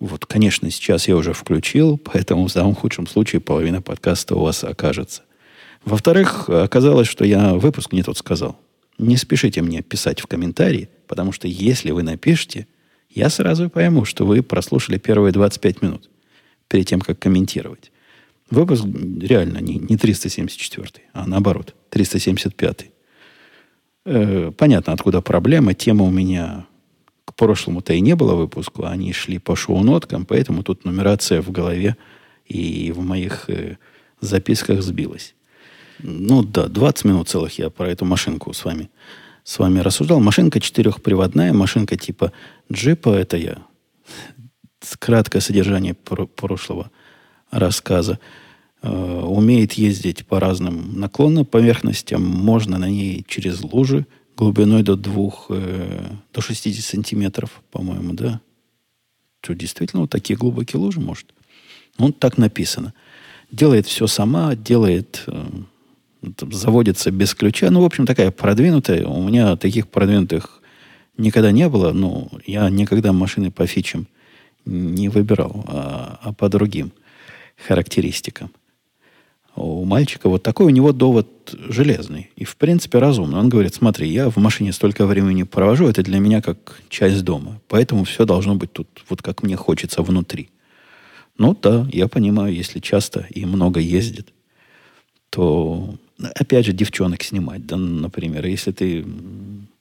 [0.00, 4.64] Вот, конечно, сейчас я уже включил, поэтому в самом худшем случае половина подкаста у вас
[4.64, 5.22] окажется.
[5.84, 8.58] Во-вторых, оказалось, что я выпуск не тот сказал.
[8.98, 12.66] Не спешите мне писать в комментарии, потому что если вы напишете,
[13.10, 16.10] я сразу пойму, что вы прослушали первые 25 минут
[16.68, 17.92] перед тем, как комментировать.
[18.50, 22.86] Выпуск реально не, не 374, а наоборот, 375.
[24.06, 25.74] Э, понятно, откуда проблема.
[25.74, 26.66] Тема у меня
[27.34, 28.84] к прошлому-то и не было выпуску.
[28.84, 31.96] Они шли по шоу-ноткам, поэтому тут нумерация в голове
[32.46, 33.76] и в моих э,
[34.20, 35.34] записках сбилась.
[35.98, 38.88] Ну да, 20 минут целых я про эту машинку с вами,
[39.42, 40.20] с вами рассуждал.
[40.20, 42.32] Машинка четырехприводная, машинка типа
[42.72, 43.10] джипа.
[43.10, 43.58] Это я
[44.98, 46.90] краткое содержание прошлого
[47.50, 48.20] рассказа.
[48.82, 52.22] Э, умеет ездить по разным наклонным поверхностям.
[52.24, 58.40] Можно на ней через лужи глубиной до двух, э, до 60 сантиметров, по-моему, да?
[59.40, 61.34] Что, действительно, вот такие глубокие лужи может?
[61.98, 62.94] Ну, так написано.
[63.50, 65.46] Делает все сама, делает, э,
[66.50, 67.70] заводится без ключа.
[67.70, 69.06] Ну, в общем, такая продвинутая.
[69.06, 70.62] У меня таких продвинутых
[71.16, 71.92] никогда не было.
[71.92, 74.06] Ну, я никогда машины по фичам
[74.64, 76.92] не выбирал, а, а по другим
[77.68, 78.50] характеристикам
[79.56, 81.28] у мальчика вот такой у него довод
[81.68, 83.38] железный и, в принципе, разумный.
[83.38, 87.60] Он говорит, смотри, я в машине столько времени провожу, это для меня как часть дома.
[87.68, 90.50] Поэтому все должно быть тут вот как мне хочется внутри.
[91.38, 94.32] Ну да, я понимаю, если часто и много ездит,
[95.30, 95.94] то,
[96.34, 99.04] опять же, девчонок снимать, да, например, если ты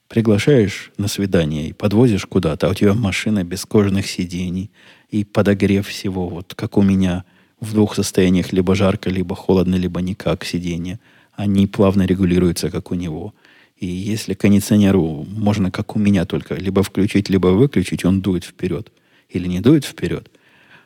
[0.07, 4.71] приглашаешь на свидание и подвозишь куда-то, а у тебя машина без кожаных сидений
[5.09, 7.23] и подогрев всего, вот как у меня–
[7.63, 10.99] в двух состояниях, либо жарко, либо холодно, либо никак сиденье.
[11.33, 13.33] Они плавно регулируются, как у него.
[13.77, 18.91] И если кондиционеру можно, как у меня, только либо включить, либо выключить, он дует вперед
[19.29, 20.29] или не дует вперед,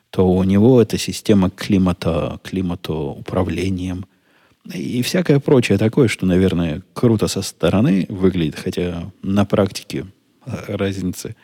[0.09, 4.05] то у него эта система климата, климатоуправлением
[4.73, 10.07] и всякое прочее такое, что, наверное, круто со стороны выглядит, хотя на практике
[10.45, 11.35] разницы,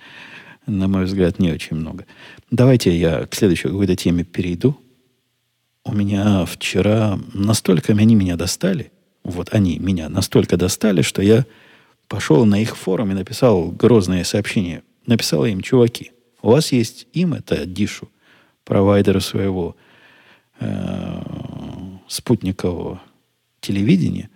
[0.66, 2.06] на мой взгляд, не очень много.
[2.52, 4.78] Давайте я к следующей какой-то теме перейду
[5.86, 8.92] у меня вчера настолько они меня достали,
[9.24, 11.46] вот они меня настолько достали, что я
[12.08, 14.84] пошел на их форум и написал грозное сообщение.
[15.06, 18.10] Написал им, чуваки, у вас есть им, это Дишу,
[18.64, 19.76] провайдера своего
[20.60, 21.22] э,
[22.08, 23.02] спутникового
[23.60, 24.30] телевидения,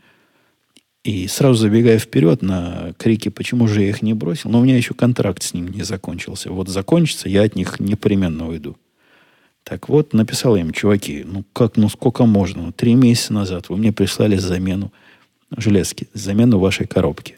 [1.03, 4.75] и сразу забегая вперед на крики, почему же я их не бросил, но у меня
[4.75, 6.51] еще контракт с ним не закончился.
[6.51, 8.75] Вот закончится, я от них непременно уйду.
[9.67, 12.67] Так вот, написал им, чуваки, ну как, ну сколько можно?
[12.67, 14.93] Ну, три месяца назад вы мне прислали замену
[15.51, 17.35] железки, замену вашей коробки.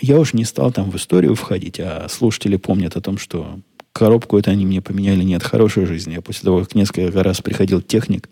[0.00, 3.58] Я уж не стал там в историю входить, а слушатели помнят о том, что
[3.92, 6.12] коробку это они мне поменяли не от хорошей жизни.
[6.12, 8.28] Я после того, как несколько раз приходил техник,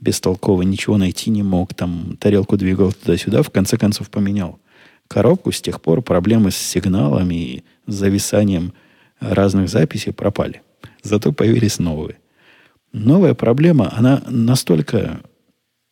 [0.00, 4.60] бестолковый, ничего найти не мог, там тарелку двигал туда-сюда, в конце концов поменял
[5.08, 5.50] коробку.
[5.50, 8.72] С тех пор проблемы с сигналами и зависанием
[9.18, 10.62] разных записей пропали.
[11.02, 12.18] Зато появились новые.
[12.92, 15.22] Новая проблема, она настолько,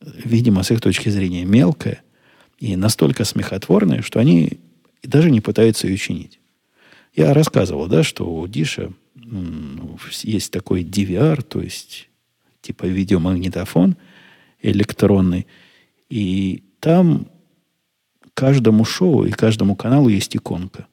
[0.01, 2.03] видимо, с их точки зрения мелкая
[2.59, 4.61] и настолько смехотворная, что они
[5.03, 6.41] даже не пытаются ее чинить.
[7.15, 8.93] Я рассказывал, да, что у Диша
[10.23, 12.09] есть такой DVR, то есть
[12.61, 13.97] типа видеомагнитофон
[14.63, 15.47] электронный,
[16.09, 17.29] и там
[18.33, 20.87] каждому шоу и каждому каналу есть иконка.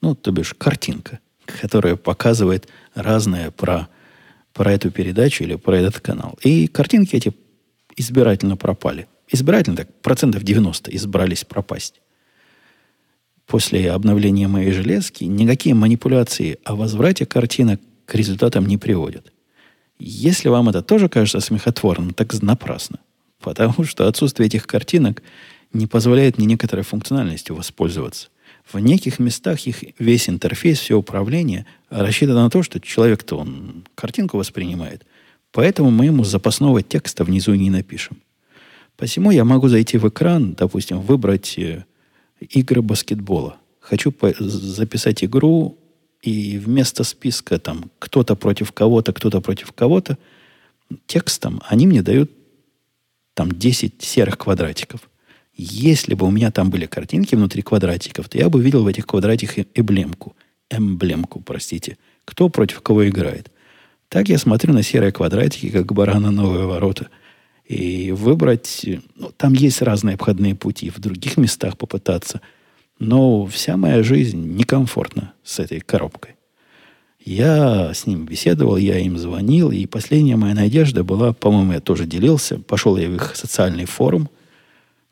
[0.00, 1.20] Ну, то бишь картинка
[1.60, 3.88] которая показывает разное про,
[4.52, 6.38] про эту передачу или про этот канал.
[6.42, 7.32] И картинки эти
[7.96, 9.06] избирательно пропали.
[9.30, 12.00] Избирательно так, процентов 90 избрались пропасть.
[13.46, 19.32] После обновления моей железки никакие манипуляции о возврате картинок к результатам не приводят.
[19.98, 23.00] Если вам это тоже кажется смехотворным, так напрасно.
[23.40, 25.22] Потому что отсутствие этих картинок
[25.72, 28.28] не позволяет мне некоторой функциональностью воспользоваться.
[28.70, 34.36] В неких местах их весь интерфейс, все управление рассчитано на то, что человек-то он картинку
[34.36, 35.06] воспринимает.
[35.52, 38.18] Поэтому мы ему запасного текста внизу не напишем.
[38.96, 41.84] Посему я могу зайти в экран, допустим, выбрать э,
[42.40, 43.56] игры баскетбола.
[43.80, 45.78] Хочу записать игру,
[46.20, 50.18] и вместо списка там кто-то против кого-то, кто-то против кого-то,
[51.06, 52.30] текстом они мне дают
[53.34, 55.08] там 10 серых квадратиков.
[55.58, 59.06] Если бы у меня там были картинки внутри квадратиков, то я бы видел в этих
[59.06, 60.34] квадратиках эмблемку.
[60.70, 61.98] Эмблемку, простите.
[62.24, 63.50] Кто против кого играет.
[64.08, 67.08] Так я смотрю на серые квадратики, как барана новые ворота–
[67.68, 68.86] и выбрать...
[69.14, 72.40] Ну, там есть разные обходные пути, в других местах попытаться.
[72.98, 76.34] Но вся моя жизнь некомфортна с этой коробкой.
[77.22, 82.06] Я с ним беседовал, я им звонил, и последняя моя надежда была, по-моему, я тоже
[82.06, 84.30] делился, пошел я в их социальный форум,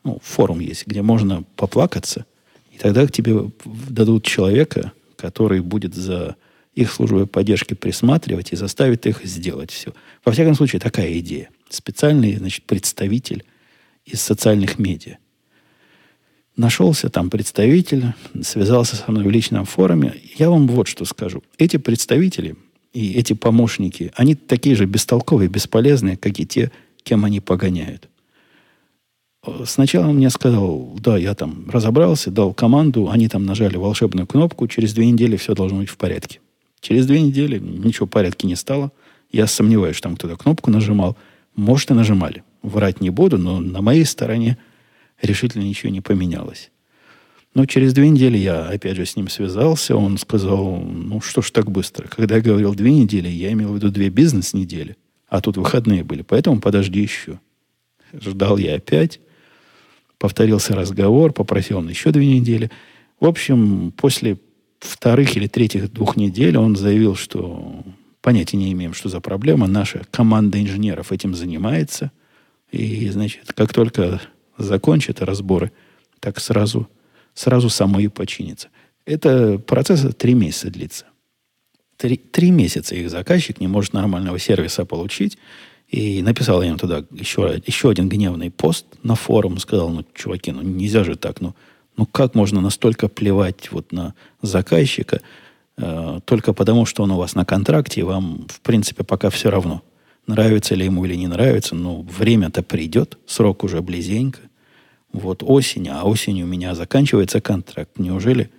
[0.07, 2.27] ну, форум есть, где можно поплакаться,
[2.71, 6.37] и тогда к тебе дадут человека, который будет за
[6.75, 9.93] их службой поддержки присматривать и заставит их сделать все.
[10.25, 13.45] Во всяком случае, такая идея специальный значит, представитель
[14.05, 15.19] из социальных медиа.
[16.57, 20.15] Нашелся там представитель, связался со мной в личном форуме.
[20.39, 21.43] Я вам вот что скажу.
[21.59, 22.57] Эти представители
[22.93, 26.71] и эти помощники, они такие же бестолковые, бесполезные, как и те,
[27.03, 28.09] кем они погоняют.
[29.65, 34.67] Сначала он мне сказал, да, я там разобрался, дал команду, они там нажали волшебную кнопку,
[34.69, 36.41] через две недели все должно быть в порядке.
[36.81, 38.93] Через две недели ничего в порядке не стало.
[39.33, 41.17] Я сомневаюсь, что там кто-то кнопку нажимал.
[41.55, 42.45] Может, и нажимали.
[42.63, 44.59] Врать не буду, но на моей стороне
[45.23, 46.71] решительно ничего не поменялось.
[47.55, 49.97] Но через две недели я опять же с ним связался.
[49.97, 52.07] Он сказал, ну что ж так быстро.
[52.07, 54.97] Когда я говорил две недели, я имел в виду две бизнес-недели.
[55.29, 57.41] А тут выходные были, поэтому подожди еще.
[58.13, 59.21] Ждал я опять.
[60.19, 62.71] Повторился разговор, попросил он еще две недели.
[63.21, 64.39] В общем, после
[64.79, 67.85] вторых или третьих двух недель он заявил, что
[68.27, 69.69] Понятия не имеем, что за проблема.
[69.69, 72.11] Наша команда инженеров этим занимается.
[72.73, 74.21] И, значит, как только
[74.59, 75.71] закончат разборы,
[76.19, 76.89] так сразу,
[77.35, 78.67] сразу само и починится.
[79.05, 81.05] Это процесс три месяца длится.
[81.97, 85.39] Три, три месяца их заказчик не может нормального сервиса получить.
[85.89, 89.59] И написал я им туда еще, еще один гневный пост на форум.
[89.59, 91.41] Сказал, ну, чуваки, ну нельзя же так.
[91.41, 91.55] Ну,
[91.97, 95.21] ну как можно настолько плевать вот на заказчика–
[95.79, 99.51] Э, только потому, что он у вас на контракте, и вам, в принципе, пока все
[99.51, 99.83] равно,
[100.27, 104.41] нравится ли ему или не нравится, но время-то придет, срок уже близенько.
[105.13, 107.99] Вот осень, а осенью у меня заканчивается контракт.
[107.99, 108.51] Неужели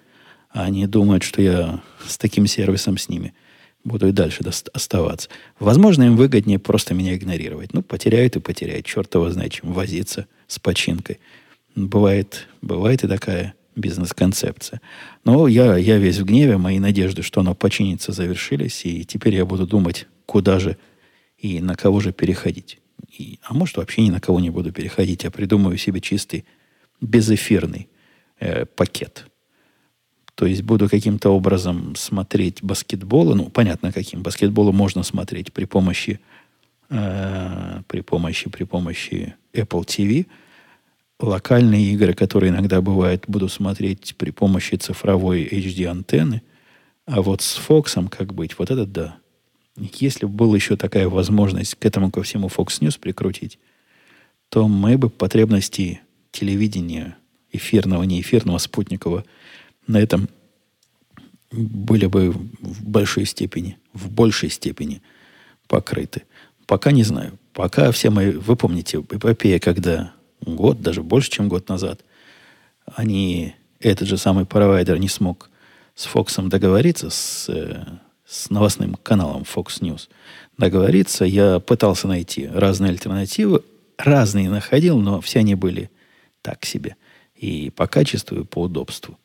[0.50, 3.34] они думают, что я с таким сервисом с ними
[3.88, 5.30] буду и дальше оставаться?
[5.60, 7.74] Возможно, им выгоднее просто меня игнорировать.
[7.74, 8.86] Ну, потеряют и потеряют.
[8.86, 11.20] Черт его знает, чем возиться с починкой.
[11.76, 14.82] Бывает, бывает и такая бизнес-концепция.
[15.24, 19.46] Но я, я весь в гневе, мои надежды, что оно починится, завершились, и теперь я
[19.46, 20.78] буду думать, куда же
[21.38, 22.80] и на кого же переходить.
[23.18, 26.46] И, а может, вообще ни на кого не буду переходить, а придумаю себе чистый
[27.00, 27.88] безэфирный
[28.40, 29.28] э, пакет.
[30.38, 33.36] То есть буду каким-то образом смотреть баскетбол.
[33.36, 34.22] Ну, понятно, каким.
[34.22, 36.20] Баскетболу можно смотреть при помощи,
[36.90, 40.28] э, при помощи, при помощи Apple TV–
[41.20, 46.42] локальные игры, которые иногда бывают, буду смотреть при помощи цифровой HD-антенны.
[47.06, 48.58] А вот с Фоксом как быть?
[48.58, 49.18] Вот это да.
[49.76, 53.60] Если бы была еще такая возможность к этому ко всему Fox News прикрутить,
[54.50, 57.18] то мы бы потребности телевидения
[57.52, 59.24] эфирного, не эфирного, спутникового
[59.88, 60.30] на этом
[61.52, 65.02] были бы в большой степени, в большей степени
[65.68, 66.24] покрыты.
[66.66, 67.38] Пока не знаю.
[67.54, 68.32] Пока все мои...
[68.32, 72.02] Вы помните эпопея, когда год, даже больше, чем год назад,
[72.86, 75.50] они, этот же самый провайдер не смог
[75.96, 77.84] с Фоксом договориться, с, э,
[78.26, 80.10] с новостным каналом Fox News
[80.58, 81.26] договориться.
[81.26, 83.64] Я пытался найти разные альтернативы,
[83.98, 85.90] разные находил, но все они были
[86.42, 86.96] так себе.
[87.36, 89.18] И по качеству, и по удобству.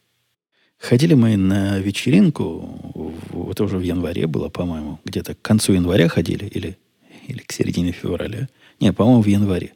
[0.83, 3.13] Ходили мы на вечеринку,
[3.49, 6.77] это уже в январе было, по-моему, где-то к концу января ходили, или,
[7.29, 8.49] или к середине февраля.
[8.81, 9.75] Не, по-моему, в январе.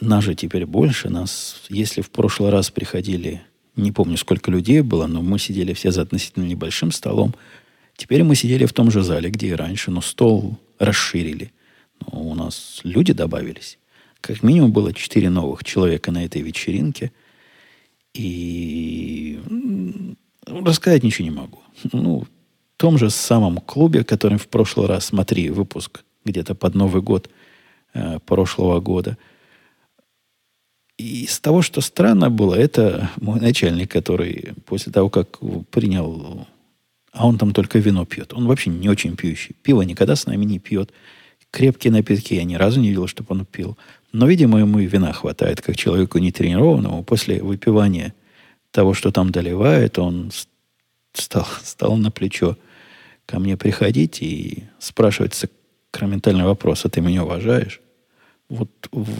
[0.00, 1.08] Нас же теперь больше.
[1.08, 3.42] Нас, если в прошлый раз приходили,
[3.74, 7.34] не помню, сколько людей было, но мы сидели все за относительно небольшим столом.
[7.96, 11.52] Теперь мы сидели в том же зале, где и раньше, но стол расширили.
[12.00, 13.78] Но у нас люди добавились.
[14.20, 17.10] Как минимум было четыре новых человека на этой вечеринке.
[18.14, 19.40] И
[20.46, 21.60] рассказать ничего не могу.
[21.92, 22.26] Ну,
[22.76, 27.28] том же самом клубе, который в прошлый раз, смотри, выпуск где-то под Новый год
[27.92, 29.18] э, прошлого года.
[30.96, 35.38] И из того, что странно было, это мой начальник, который после того, как
[35.70, 36.46] принял,
[37.12, 38.32] а он там только вино пьет.
[38.32, 39.56] Он вообще не очень пьющий.
[39.62, 40.92] Пиво никогда с нами не пьет.
[41.50, 43.76] Крепкие напитки я ни разу не видел, чтобы он пил.
[44.14, 47.02] Но, видимо, ему и вина хватает, как человеку нетренированному.
[47.02, 48.14] После выпивания
[48.70, 50.30] того, что там доливает, он
[51.12, 52.56] стал, стал на плечо
[53.26, 57.80] ко мне приходить и спрашивать сакраментальный вопрос, а ты меня уважаешь?
[58.48, 58.70] Вот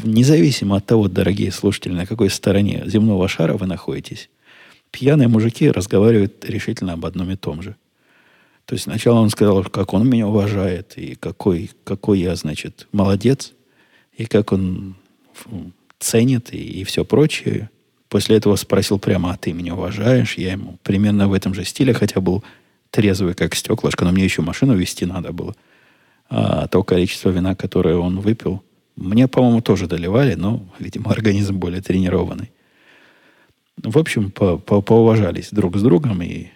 [0.05, 4.31] независимо от того, дорогие слушатели, на какой стороне земного шара вы находитесь,
[4.93, 7.75] пьяные мужики разговаривают решительно об одном и том же.
[8.65, 13.55] То есть сначала он сказал, как он меня уважает, и какой, какой я, значит, молодец,
[14.17, 14.95] и как он
[15.99, 17.71] ценит, и, и все прочее.
[18.09, 20.37] После этого спросил прямо, а ты меня уважаешь?
[20.37, 22.45] Я ему примерно в этом же стиле, хотя был
[22.91, 25.55] трезвый, как стеклышко, но мне еще машину вести надо было.
[26.29, 28.63] А то количество вина, которое он выпил,
[28.97, 32.53] мне, по-моему, тоже доливали, но, видимо, организм более тренированный.
[33.83, 36.49] В общем, по -по поуважались друг с другом, и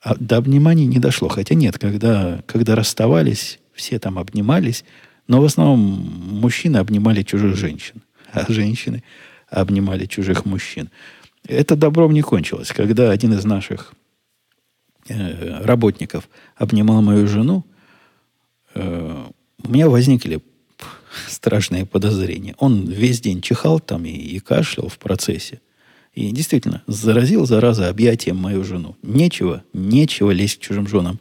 [0.00, 1.28] а до обниманий не дошло.
[1.28, 4.84] Хотя нет, когда, когда расставались, все там обнимались,
[5.26, 8.02] но в основном мужчины обнимали чужих женщин,
[8.32, 9.02] а женщины
[9.48, 10.90] обнимали чужих мужчин.
[11.46, 12.72] Это добром не кончилось.
[12.72, 13.94] Когда один из наших
[15.08, 17.64] э, работников обнимал мою жену,
[18.74, 19.24] э,
[19.62, 20.42] у меня возникли
[21.28, 22.54] страшные подозрения.
[22.58, 25.60] Он весь день чихал там и, и кашлял в процессе.
[26.12, 28.96] И действительно, заразил, зараза, объятием мою жену.
[29.02, 31.18] Нечего, нечего лезть к чужим женам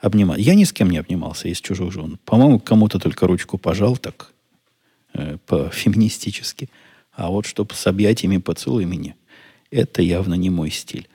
[0.00, 0.40] обнимать.
[0.40, 2.18] Я ни с кем не обнимался из чужих жен.
[2.24, 4.32] По-моему, кому-то только ручку пожал так,
[5.14, 6.68] э, по-феминистически.
[7.12, 9.14] А вот чтобы с объятиями, поцелуями, не.
[9.70, 11.08] Это явно не мой стиль.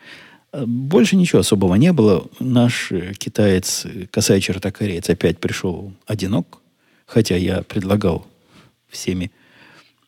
[0.52, 2.28] А больше ничего особого не было.
[2.40, 6.60] Наш э, китаец, косая черта кореец, опять пришел одинок.
[7.06, 8.26] Хотя я предлагал
[8.88, 9.32] всеми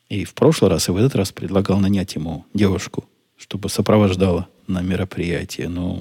[0.08, 3.04] и в прошлый раз, и в этот раз предлагал нанять ему девушку,
[3.36, 5.68] чтобы сопровождала на мероприятие.
[5.68, 6.00] Но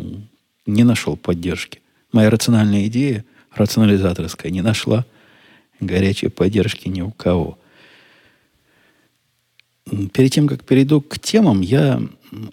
[0.65, 1.82] не нашел поддержки.
[2.12, 5.05] Моя рациональная идея, рационализаторская, не нашла
[5.80, 7.58] горячей поддержки ни у кого.
[10.14, 12.01] Перед тем, как перейду к темам, я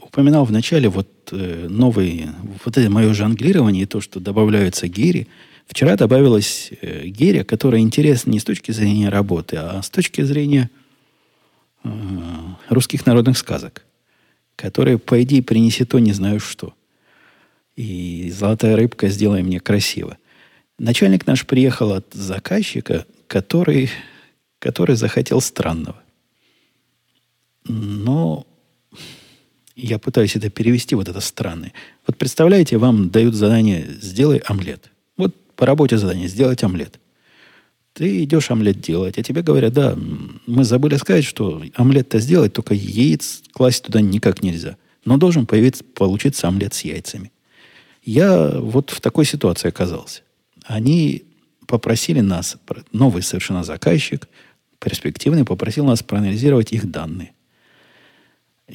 [0.01, 2.27] упоминал в начале вот э, новый,
[2.65, 5.27] вот это мое жонглирование, то, что добавляются гири.
[5.67, 10.71] Вчера добавилась э, гиря, которая интересна не с точки зрения работы, а с точки зрения
[11.83, 11.89] э,
[12.69, 13.85] русских народных сказок,
[14.55, 16.75] которая, по идее, принесет то не знаю что.
[17.77, 20.17] И золотая рыбка сделай мне красиво.
[20.79, 23.91] Начальник наш приехал от заказчика, который,
[24.59, 26.01] который захотел странного.
[27.67, 28.47] Но
[29.77, 31.73] я пытаюсь это перевести, вот это странное.
[32.07, 34.91] Вот представляете, вам дают задание «сделай омлет».
[35.17, 37.01] Вот по работе задание «сделать омлет».
[37.93, 39.97] Ты идешь омлет делать, а тебе говорят, да,
[40.47, 44.77] мы забыли сказать, что омлет-то сделать, только яиц класть туда никак нельзя.
[45.05, 47.31] Но должен появиться, получиться омлет с яйцами.
[48.05, 50.23] Я вот в такой ситуации оказался.
[50.65, 51.25] Они
[51.67, 52.57] попросили нас,
[52.93, 54.29] новый совершенно заказчик,
[54.79, 57.35] перспективный, попросил нас проанализировать их данные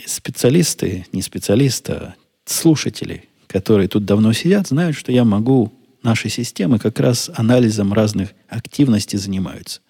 [0.05, 2.15] специалисты, не специалисты, а
[2.45, 5.73] слушатели, которые тут давно сидят, знают, что я могу
[6.03, 9.81] наши системы как раз анализом разных активностей занимаются.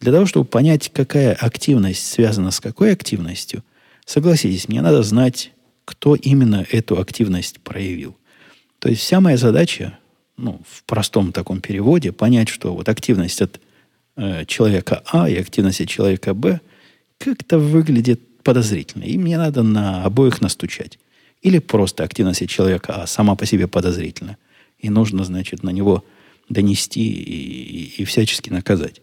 [0.00, 3.64] Для того, чтобы понять, какая активность связана с какой активностью,
[4.04, 5.52] согласитесь, мне надо знать,
[5.84, 8.16] кто именно эту активность проявил.
[8.78, 9.98] То есть вся моя задача,
[10.36, 13.60] ну, в простом таком переводе, понять, что вот активность от
[14.16, 16.60] э, человека А и активность от человека Б
[17.18, 19.02] как-то выглядит подозрительно.
[19.02, 20.98] И мне надо на обоих настучать.
[21.42, 24.36] Или просто активность человека а сама по себе подозрительна.
[24.78, 26.04] И нужно, значит, на него
[26.48, 29.02] донести и, и, и всячески наказать.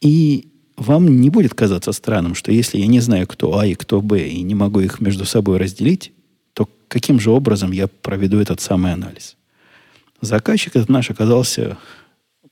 [0.00, 4.00] И вам не будет казаться странным, что если я не знаю, кто А и кто
[4.00, 6.12] Б, и не могу их между собой разделить,
[6.54, 9.36] то каким же образом я проведу этот самый анализ?
[10.20, 11.76] Заказчик этот наш оказался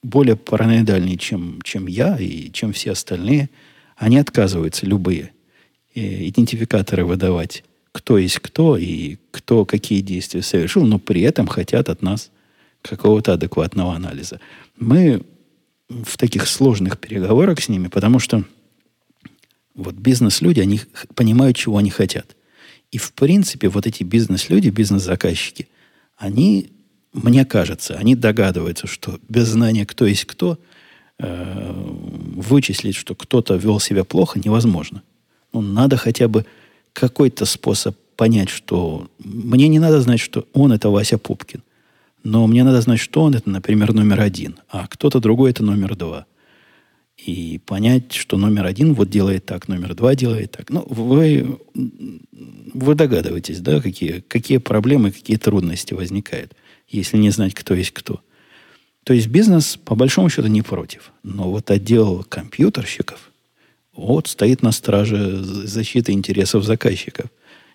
[0.03, 3.49] более параноидальный, чем, чем я и чем все остальные.
[3.97, 5.33] Они отказываются любые
[5.95, 11.91] Э, идентификаторы выдавать, кто есть кто и кто какие действия совершил, но при этом хотят
[11.91, 12.31] от нас
[12.81, 14.41] какого-то адекватного анализа.
[14.79, 15.23] Мы
[15.91, 18.45] в таких сложных переговорах с ними, потому что
[19.75, 20.81] вот бизнес-люди, они
[21.15, 22.37] понимают, чего они хотят.
[22.93, 25.67] И в принципе вот эти бизнес-люди, бизнес-заказчики,
[26.19, 26.71] они,
[27.15, 30.59] мне кажется, они догадываются, что без знания, кто есть кто,
[31.19, 31.73] э,
[32.37, 35.03] вычислить, что кто-то вел себя плохо, невозможно.
[35.55, 36.45] Ну, надо хотя бы
[36.93, 41.63] какой-то способ понять, что мне не надо знать, что он это Вася Пупкин.
[42.25, 45.97] Но мне надо знать, что он это, например, номер один, а кто-то другой это номер
[45.97, 46.27] два.
[47.25, 50.71] И понять, что номер один вот делает так, номер два делает так.
[50.71, 51.59] Ну, вы,
[52.75, 56.53] вы догадываетесь, да, какие, какие проблемы, какие трудности возникают,
[56.89, 58.21] если не знать, кто есть кто.
[59.05, 61.13] То есть бизнес, по большому счету, не против.
[61.23, 63.31] Но вот отдел компьютерщиков,
[63.95, 67.31] вот стоит на страже защиты интересов заказчиков.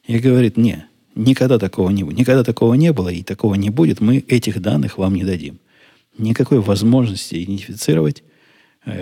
[0.06, 0.86] И говорит, не,
[1.16, 2.18] никогда такого не будет.
[2.18, 4.02] Никогда такого не было и такого не будет.
[4.02, 5.60] Мы этих данных вам не дадим.
[6.18, 8.24] Никакой возможности идентифицировать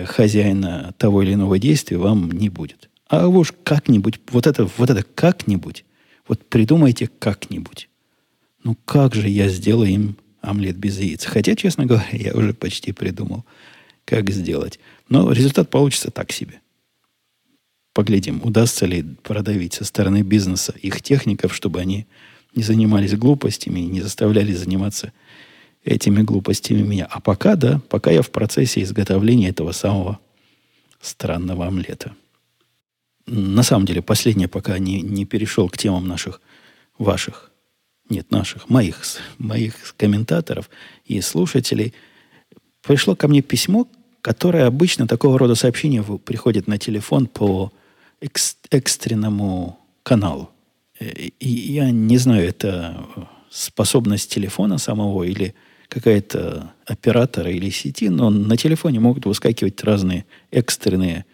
[0.06, 2.90] хозяина того или иного действия вам не будет.
[3.08, 5.84] А уж как-нибудь, вот это, вот это как-нибудь,
[6.26, 7.88] вот придумайте как-нибудь.
[8.64, 11.24] Ну как же я сделаю им омлет без яиц?
[11.24, 13.44] Хотя, честно говоря, я уже почти придумал,
[14.04, 14.80] как сделать.
[15.08, 16.60] Но результат получится так себе.
[17.92, 22.06] Поглядим, удастся ли продавить со стороны бизнеса их техников, чтобы они
[22.54, 25.12] не занимались глупостями и не заставляли заниматься
[25.86, 27.06] этими глупостями меня.
[27.08, 30.18] А пока, да, пока я в процессе изготовления этого самого
[31.00, 32.14] странного омлета.
[33.26, 36.40] На самом деле, последнее, пока не, не перешел к темам наших,
[36.98, 37.50] ваших,
[38.10, 39.02] нет, наших, моих,
[39.38, 40.68] моих комментаторов
[41.04, 41.94] и слушателей,
[42.82, 43.88] пришло ко мне письмо,
[44.20, 47.72] которое обычно такого рода сообщения приходит на телефон по
[48.20, 50.50] экс, экстренному каналу.
[50.98, 53.06] Э, и я не знаю, это
[53.50, 55.54] способность телефона самого или
[55.88, 61.24] какая-то оператора или сети, но на телефоне могут выскакивать разные экстренные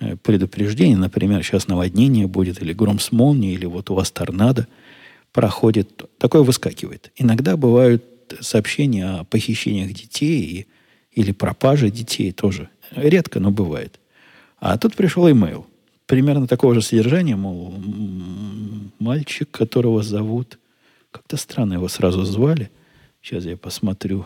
[0.00, 0.96] э, предупреждения.
[0.96, 4.66] Например, сейчас наводнение будет, или гром с молнией, или вот у вас торнадо
[5.32, 6.02] проходит.
[6.18, 7.12] Такое выскакивает.
[7.16, 8.04] Иногда бывают
[8.40, 10.66] сообщения о похищениях детей
[11.12, 12.68] или пропаже детей тоже.
[12.94, 13.98] Редко, но бывает.
[14.60, 15.66] А тут пришел имейл
[16.06, 17.74] примерно такого же содержания, мол,
[18.98, 20.58] мальчик, которого зовут...
[21.10, 22.70] Как-то странно его сразу звали.
[23.28, 24.24] Сейчас я посмотрю.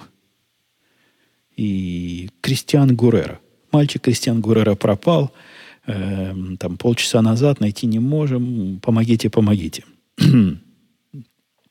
[1.57, 3.41] И Кристиан Гурера.
[3.73, 5.33] Мальчик Кристиан Гурера пропал.
[5.89, 8.79] Э, там полчаса назад найти не можем.
[8.81, 9.83] Помогите, помогите.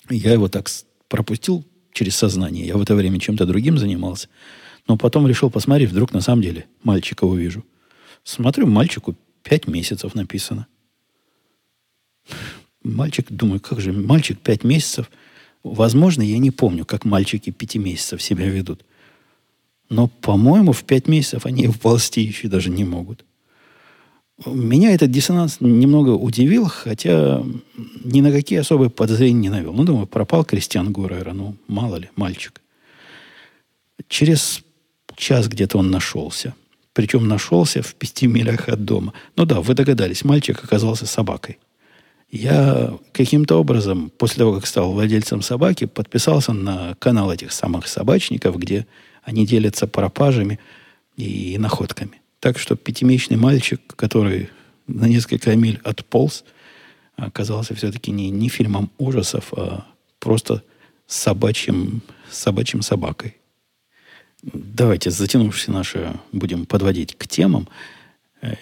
[0.10, 0.70] я его так
[1.08, 2.68] пропустил через сознание.
[2.68, 4.28] Я в это время чем-то другим занимался.
[4.90, 7.64] Но потом решил посмотреть, вдруг на самом деле мальчика увижу.
[8.26, 10.68] Смотрю, мальчику Пять месяцев написано.
[12.84, 15.10] Мальчик, думаю, как же, мальчик пять месяцев.
[15.64, 18.84] Возможно, я не помню, как мальчики пяти месяцев себя ведут.
[19.90, 23.26] Но, по-моему, в пять месяцев они вползти еще даже не могут.
[24.46, 27.44] Меня этот диссонанс немного удивил, хотя
[28.04, 29.74] ни на какие особые подозрения не навел.
[29.74, 32.62] Ну, думаю, пропал Кристиан Гурера, ну, мало ли, мальчик.
[34.08, 34.64] Через
[35.16, 36.56] час где-то он нашелся.
[36.94, 39.14] Причем нашелся в пяти милях от дома.
[39.36, 41.60] Ну да, вы догадались, мальчик оказался собакой.
[42.32, 48.58] Я каким-то образом, после того, как стал владельцем собаки, подписался на канал этих самых собачников,
[48.58, 48.88] где
[49.22, 50.58] они делятся пропажами
[51.18, 52.22] и находками.
[52.40, 54.50] Так что пятимесячный мальчик, который
[54.88, 56.46] на несколько миль отполз,
[57.18, 59.86] оказался все-таки не, не фильмом ужасов, а
[60.20, 60.64] просто
[61.08, 63.36] собачьим, собачьим собакой.
[64.42, 67.68] Давайте, затянувшись наши, будем подводить к темам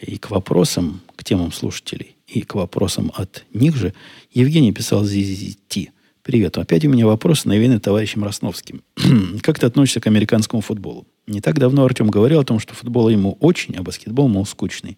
[0.01, 3.93] и к вопросам, к темам слушателей, и к вопросам от них же.
[4.31, 5.89] Евгений писал ZZT.
[6.21, 6.57] Привет.
[6.57, 8.83] Опять у меня вопрос, навеянный товарищем Росновским.
[9.41, 11.07] как ты относишься к американскому футболу?
[11.27, 14.97] Не так давно Артем говорил о том, что футбол ему очень, а баскетбол, мол, скучный.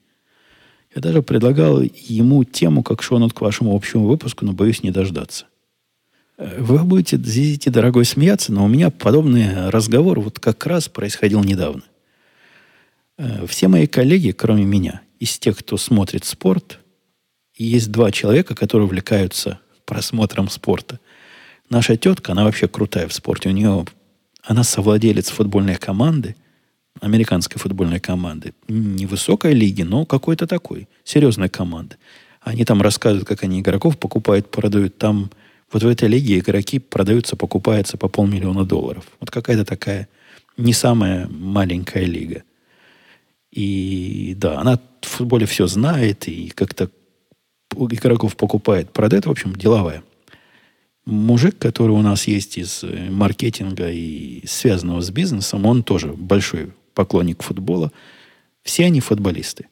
[0.94, 5.46] Я даже предлагал ему тему как шонут к вашему общему выпуску, но боюсь не дождаться.
[6.38, 11.84] Вы будете, зизите, дорогой, смеяться, но у меня подобный разговор вот как раз происходил недавно.
[13.22, 16.80] Э, все мои коллеги, кроме меня, из тех, кто смотрит спорт,
[17.56, 21.00] есть два человека, которые увлекаются просмотром спорта.
[21.70, 23.50] Наша тетка, она вообще крутая в спорте.
[23.50, 23.86] У нее,
[24.42, 26.36] она совладелец футбольной команды,
[27.00, 28.54] американской футбольной команды.
[28.68, 31.98] Не высокой лиги, но какой-то такой, серьезной команды.
[32.42, 34.98] Они там рассказывают, как они игроков покупают, продают.
[34.98, 35.30] Там
[35.72, 39.06] вот в этой лиге игроки продаются, покупаются по полмиллиона долларов.
[39.20, 40.08] Вот какая-то такая
[40.58, 42.44] не самая маленькая лига.
[43.52, 46.90] И да, она в футболе все знает и как-то
[47.74, 50.04] игроков покупает, продает, в общем, деловая.
[51.06, 56.74] Мужик, который у нас есть из э, маркетинга и связанного с бизнесом, он тоже большой
[56.94, 57.92] поклонник футбола.
[58.64, 59.68] Все они футболисты.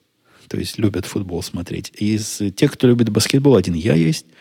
[0.47, 1.91] То есть любят футбол смотреть.
[1.95, 4.25] Из тех, кто любит баскетбол, один я есть–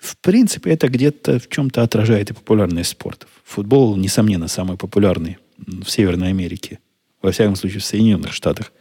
[0.00, 3.26] в принципе, это где-то в чем-то отражает и популярность спорта.
[3.44, 6.78] Футбол, несомненно, самый популярный в Северной Америке.
[7.22, 8.72] Во всяком случае, в Соединенных Штатах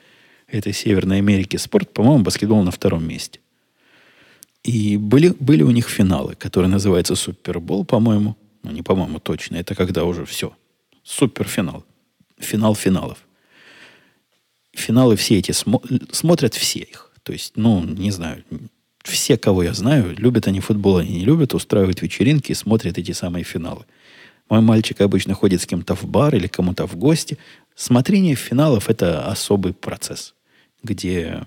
[0.47, 3.39] этой Северной Америки спорт, по-моему, баскетбол на втором месте.
[4.63, 8.35] И были, были у них финалы, которые называются Супербол, по-моему.
[8.63, 9.55] Ну, не по-моему, точно.
[9.55, 10.55] Это когда уже все.
[11.03, 11.85] Суперфинал.
[12.37, 13.17] Финал финалов.
[14.73, 17.11] Финалы все эти смо- смотрят все их.
[17.23, 18.43] То есть, ну, не знаю,
[19.03, 23.13] все, кого я знаю, любят они футбол, они не любят, устраивают вечеринки и смотрят эти
[23.13, 23.85] самые финалы.
[24.49, 27.37] Мой мальчик обычно ходит с кем-то в бар или кому-то в гости.
[27.75, 30.33] Смотрение финалов– это особый процесс,
[30.83, 31.43] где,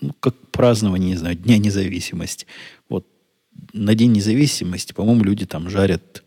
[0.00, 2.46] ну, как празднование, не знаю, Дня независимости.
[2.88, 3.06] Вот
[3.72, 6.22] на День независимости, по-моему, люди там жарят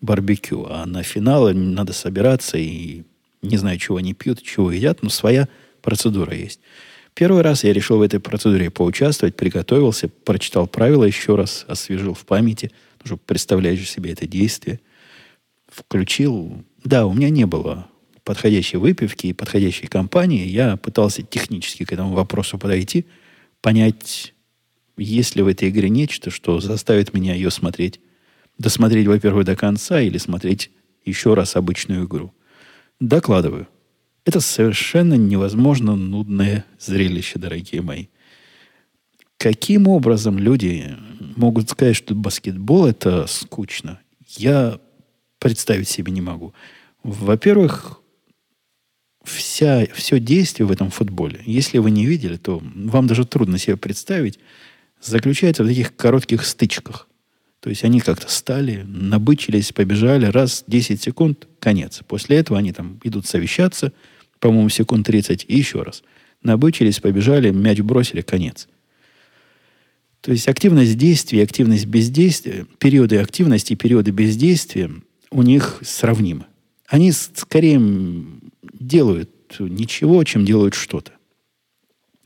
[0.00, 3.02] барбекю, а на финалы надо собираться и
[3.42, 5.48] не знаю, чего они пьют, чего едят, но своя
[5.82, 6.60] процедура есть.
[7.14, 12.24] Первый раз я решил в этой процедуре поучаствовать, приготовился, прочитал правила еще раз, освежил в
[12.24, 12.70] памяти,
[13.04, 14.80] чтобы представляешь себе это действие.
[15.70, 16.64] Включил.
[16.84, 17.86] Да, у меня не было
[18.24, 20.46] подходящей выпивки и подходящей компании.
[20.46, 23.06] Я пытался технически к этому вопросу подойти,
[23.60, 24.34] понять,
[24.96, 28.00] есть ли в этой игре нечто, что заставит меня ее смотреть,
[28.58, 30.70] досмотреть, во-первых, до конца или смотреть
[31.04, 32.32] еще раз обычную игру.
[33.00, 33.66] Докладываю.
[34.24, 38.06] Это совершенно невозможно нудное зрелище, дорогие мои.
[39.38, 40.94] Каким образом люди
[41.36, 43.98] могут сказать, что баскетбол это скучно?
[44.26, 44.78] Я
[45.40, 46.54] представить себе не могу.
[47.02, 48.00] Во-первых,
[49.24, 53.76] вся, все действие в этом футболе, если вы не видели, то вам даже трудно себе
[53.76, 54.38] представить,
[55.00, 57.08] заключается в таких коротких стычках.
[57.60, 62.00] То есть они как-то стали, набычились, побежали, раз, 10 секунд, конец.
[62.06, 63.92] После этого они там идут совещаться,
[64.38, 66.02] по-моему, секунд 30, и еще раз.
[66.42, 68.66] Набычились, побежали, мяч бросили, конец.
[70.22, 74.90] То есть активность действия, активность бездействия, периоды активности и периоды бездействия
[75.30, 76.46] у них сравнимы.
[76.86, 77.80] Они скорее
[78.72, 81.12] делают ничего, чем делают что-то.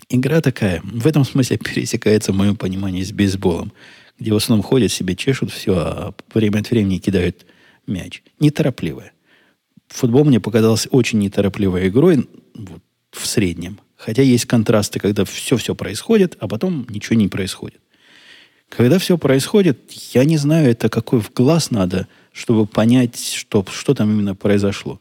[0.09, 3.73] Игра такая, в этом смысле пересекается в моем понимании с бейсболом,
[4.19, 7.47] где в основном ходят себе, чешут все, а время от времени кидают
[7.87, 8.23] мяч.
[8.41, 9.13] Неторопливая.
[9.89, 13.81] Футбол мне показался очень неторопливой игрой вот, в среднем.
[13.97, 17.81] Хотя есть контрасты, когда все-все происходит, а потом ничего не происходит.
[18.69, 23.95] Когда все происходит, я не знаю, это какой в глаз надо, чтобы понять, что, что
[23.95, 25.01] там именно произошло.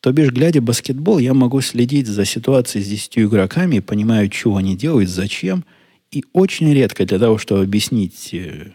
[0.00, 4.76] То бишь, глядя баскетбол, я могу следить за ситуацией с десятью игроками, понимаю, чего они
[4.76, 5.64] делают, зачем.
[6.12, 8.72] И очень редко для того, чтобы объяснить, э,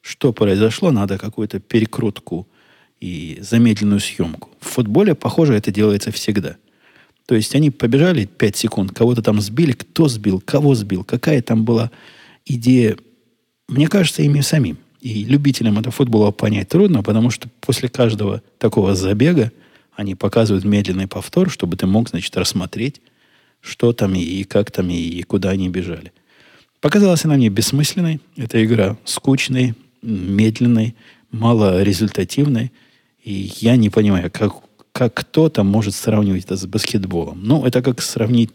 [0.00, 2.48] что произошло, надо какую-то перекрутку
[2.98, 4.50] и замедленную съемку.
[4.60, 6.56] В футболе, похоже, это делается всегда.
[7.26, 11.64] То есть они побежали 5 секунд, кого-то там сбили, кто сбил, кого сбил, какая там
[11.64, 11.90] была
[12.46, 12.96] идея.
[13.68, 14.78] Мне кажется, ими самим.
[15.06, 19.52] И любителям этого футбола понять трудно, потому что после каждого такого забега
[19.94, 23.00] они показывают медленный повтор, чтобы ты мог, значит, рассмотреть,
[23.60, 26.12] что там и, как там и, и куда они бежали.
[26.80, 28.20] Показалась она мне бессмысленной.
[28.36, 30.94] Эта игра скучной, медленной,
[31.30, 32.72] малорезультативной–
[33.26, 34.52] и я не понимаю, как,
[34.92, 37.42] как кто-то может сравнивать это с баскетболом.
[37.42, 38.52] Ну, это как сравнить...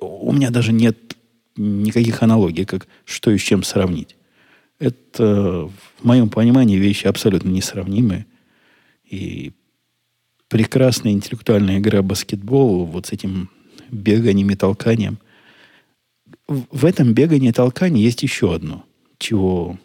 [0.00, 0.96] У меня даже нет
[1.56, 4.14] никаких аналогий, как что и с чем сравнить.
[4.78, 8.26] Это, в моем понимании, вещи абсолютно несравнимые.
[9.04, 9.52] И
[10.48, 13.50] прекрасная интеллектуальная игра баскетбол вот с этим
[13.90, 15.18] беганием и толканием.
[16.46, 18.84] В этом бегании и толкании есть еще одно,
[19.18, 19.78] чего,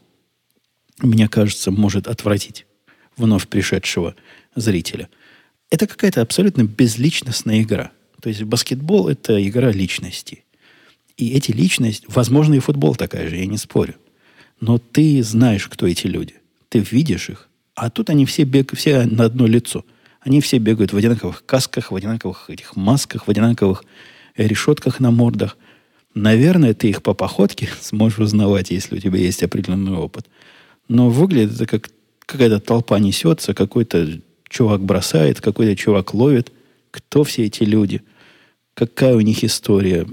[1.00, 2.66] мне кажется, может отвратить
[3.18, 4.16] вновь пришедшего
[4.56, 5.10] зрителя.
[5.70, 7.92] Это какая-то абсолютно безличностная игра.
[8.22, 10.44] То есть баскетбол– это игра личности.
[11.18, 13.96] И эти личности, возможно, и футбол такая же, я не спорю.
[14.64, 16.36] Но ты знаешь, кто эти люди.
[16.70, 17.50] Ты видишь их.
[17.76, 19.84] А тут они все бегают, все на одно лицо.
[20.22, 23.84] Они все бегают в одинаковых касках, в одинаковых этих масках, в одинаковых
[24.38, 25.58] решетках на мордах.
[26.16, 30.28] Наверное, ты их по походке сможешь узнавать, если у тебя есть определенный опыт.
[30.88, 31.90] Но выглядит это как
[32.26, 36.54] какая-то толпа несется, какой-то чувак бросает, какой-то чувак ловит.
[36.90, 38.02] Кто все эти люди?
[38.76, 40.08] Какая у них история?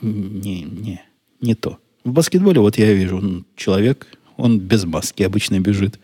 [0.00, 1.02] Не, не,
[1.40, 1.80] не то.
[2.06, 5.98] В баскетболе вот я вижу, он человек, он без маски обычно бежит.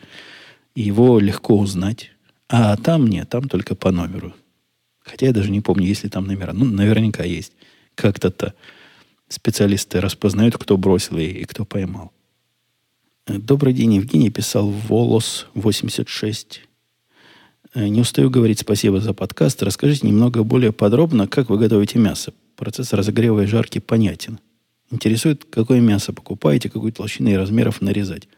[0.74, 2.10] Его легко узнать.
[2.48, 4.34] А там нет, там только по номеру.
[4.98, 6.52] Хотя я даже не помню, есть ли там номера.
[6.52, 7.52] Ну, наверняка есть.
[7.94, 8.54] Как-то-то
[9.28, 12.10] специалисты распознают, кто бросил и, и кто поймал.
[13.28, 14.30] Добрый день, Евгений.
[14.30, 16.62] Писал Волос 86.
[17.74, 19.62] Э, не устаю говорить спасибо за подкаст.
[19.62, 22.34] Расскажите немного более подробно, как вы готовите мясо.
[22.56, 24.40] Процесс разогрева и жарки понятен.
[24.92, 28.28] Интересует, какое мясо покупаете, какой толщины и размеров нарезать.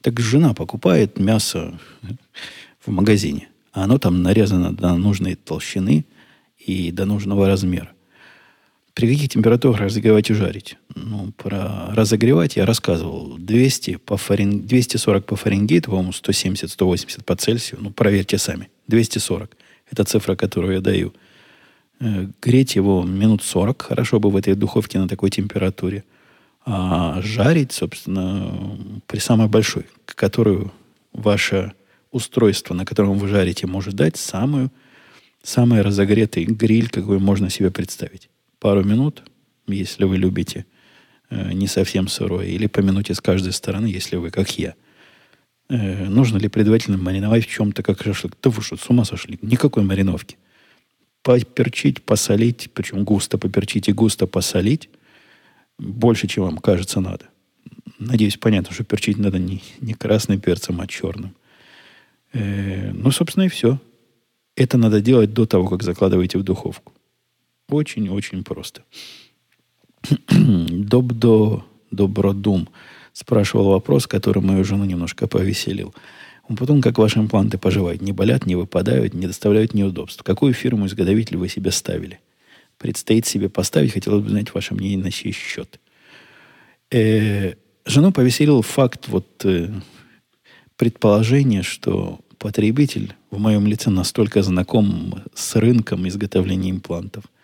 [0.00, 1.78] Так жена покупает мясо
[2.84, 6.04] в магазине, а оно там нарезано до нужной толщины
[6.58, 7.92] и до нужного размера.
[8.92, 10.76] При каких температурах разогревать и жарить?
[10.96, 13.38] Ну, про разогревать я рассказывал.
[13.38, 14.66] 200 по Фарен...
[14.66, 17.78] 240 по Фаренгейту, по-моему, 170-180 по Цельсию.
[17.80, 18.68] Ну, проверьте сами.
[18.88, 19.56] 240.
[19.92, 21.14] Это цифра, которую я даю.
[22.00, 23.82] Э, греть его минут 40.
[23.82, 26.04] Хорошо бы в этой духовке на такой температуре.
[26.64, 30.72] А жарить, собственно, при самой большой, которую
[31.12, 31.72] ваше
[32.10, 34.70] устройство, на котором вы жарите, может дать самую,
[35.42, 38.28] самый разогретый гриль, какой можно себе представить
[38.58, 39.22] пару минут,
[39.66, 40.66] если вы любите
[41.28, 44.74] э, не совсем сырое, или по минуте с каждой стороны, если вы, как я.
[45.68, 48.36] Э, нужно ли предварительно мариновать в чем-то, как шашлык?
[48.42, 49.38] Да вы что, с ума сошли?
[49.42, 50.36] Никакой мариновки.
[51.22, 54.88] Поперчить, посолить, причем густо поперчить и густо посолить,
[55.78, 57.26] больше, чем вам кажется надо.
[57.98, 61.34] Надеюсь, понятно, что перчить надо не, не красным перцем, а черным.
[62.32, 63.78] Э, ну, собственно, и все.
[64.56, 66.92] Это надо делать до того, как закладываете в духовку.
[67.68, 68.82] Очень-очень просто.
[71.90, 72.68] Добродум
[73.12, 75.94] спрашивал вопрос, который мою жену немножко повеселил.
[76.50, 78.02] Он потом, как ваши импланты поживают?
[78.02, 80.24] Не болят, не выпадают, не доставляют неудобств?
[80.24, 82.18] Какую фирму-изготовитель вы себе ставили?
[82.76, 85.78] Предстоит себе поставить, хотелось бы знать ваше мнение на сей счет.
[86.90, 87.54] Э,
[87.86, 89.68] жену повеселил факт вот э,
[90.76, 97.24] предположения, что потребитель в моем лице настолько знаком с рынком изготовления имплантов–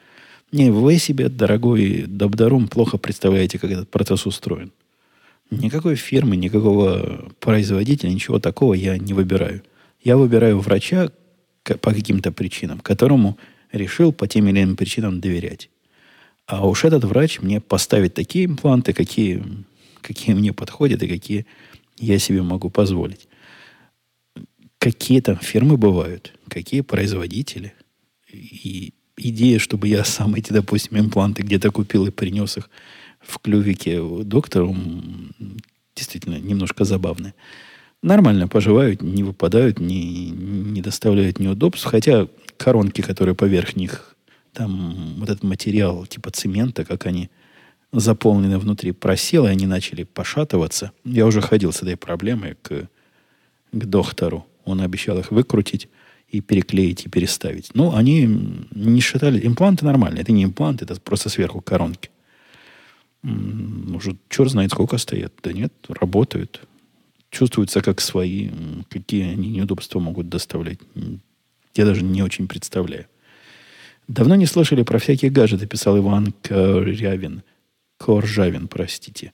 [0.52, 4.72] не, вы себе, дорогой Добдарум, плохо представляете, как этот процесс устроен.
[5.50, 9.62] Никакой фирмы, никакого производителя, ничего такого я не выбираю.
[10.02, 11.10] Я выбираю врача
[11.62, 13.38] по каким-то причинам, которому
[13.72, 15.70] решил по тем или иным причинам доверять.
[16.46, 19.42] А уж этот врач мне поставит такие импланты, какие,
[20.00, 21.46] какие мне подходят и какие
[21.98, 23.28] я себе могу позволить.
[24.78, 27.74] Какие там фирмы бывают, какие производители.
[28.32, 32.70] И идея, чтобы я сам эти, допустим, импланты где-то купил и принес их
[33.26, 34.76] в клювике доктору,
[35.94, 37.34] действительно немножко забавная.
[38.02, 41.86] Нормально поживают, не выпадают, не, не доставляют неудобств.
[41.86, 44.14] Хотя коронки, которые поверх них,
[44.52, 47.30] там вот этот материал типа цемента, как они
[47.92, 50.92] заполнены внутри, просел, и они начали пошатываться.
[51.04, 52.88] Я уже ходил с этой проблемой к,
[53.72, 54.46] к доктору.
[54.64, 55.88] Он обещал их выкрутить
[56.28, 57.70] и переклеить, и переставить.
[57.74, 58.26] Ну, они
[58.72, 59.46] не считали...
[59.46, 60.22] Импланты нормальные.
[60.22, 62.10] Это не импланты, это просто сверху коронки.
[63.94, 65.32] Уже черт знает, сколько стоят.
[65.42, 66.60] Да нет, работают.
[67.30, 68.50] Чувствуются как свои.
[68.88, 70.78] Какие они неудобства могут доставлять.
[71.74, 73.06] Я даже не очень представляю.
[74.08, 77.42] Давно не слышали про всякие гаджеты, писал Иван Корявин.
[77.98, 79.32] Коржавин, простите.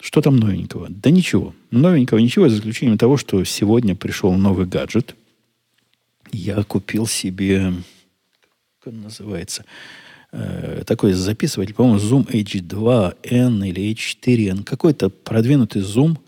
[0.00, 0.88] Что там новенького?
[0.90, 1.54] Да ничего.
[1.70, 5.14] Новенького ничего, за исключением того, что сегодня пришел новый гаджет–
[6.34, 7.72] я купил себе,
[8.80, 9.64] как он называется,
[10.34, 16.18] э, такой записыватель, по-моему, Zoom H2N или H4N, какой-то продвинутый Zoom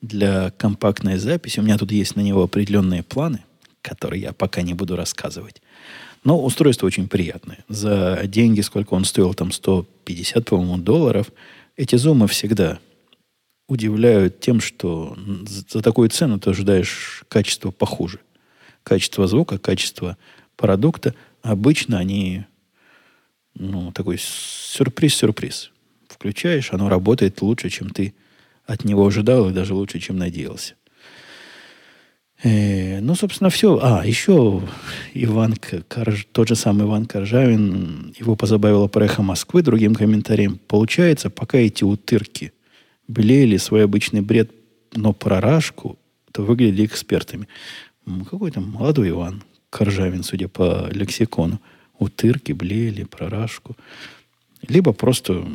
[0.00, 1.60] для компактной записи.
[1.60, 3.44] У меня тут есть на него определенные планы,
[3.82, 5.62] которые я пока не буду рассказывать.
[6.24, 7.64] Но устройство очень приятное.
[7.68, 11.30] За деньги, сколько он стоил, там 150, по-моему, долларов,
[11.76, 12.78] эти зумы всегда
[13.68, 15.16] удивляют тем, что
[15.68, 18.20] за такую цену ты ожидаешь качества похуже
[18.82, 20.16] качество звука, качество
[20.56, 22.44] продукта, обычно они,
[23.54, 25.70] ну, такой сюрприз-сюрприз.
[26.08, 28.14] Включаешь, оно работает лучше, чем ты
[28.66, 30.74] от него ожидал, и даже лучше, чем надеялся.
[32.42, 33.78] Э, ну, собственно, все.
[33.82, 34.62] А, еще
[35.14, 35.54] Иван,
[35.88, 36.26] Корж...
[36.32, 40.58] тот же самый Иван Коржавин, его позабавило про эхо Москвы другим комментарием.
[40.66, 42.52] Получается, пока эти утырки
[43.06, 44.50] блеяли свой обычный бред,
[44.94, 45.98] но про рашку,
[46.32, 47.46] то выглядели экспертами.
[48.28, 51.60] Какой там молодой Иван Коржавин, судя по лексикону.
[51.98, 53.76] Утырки, блеяли, прорашку.
[54.66, 55.46] Либо просто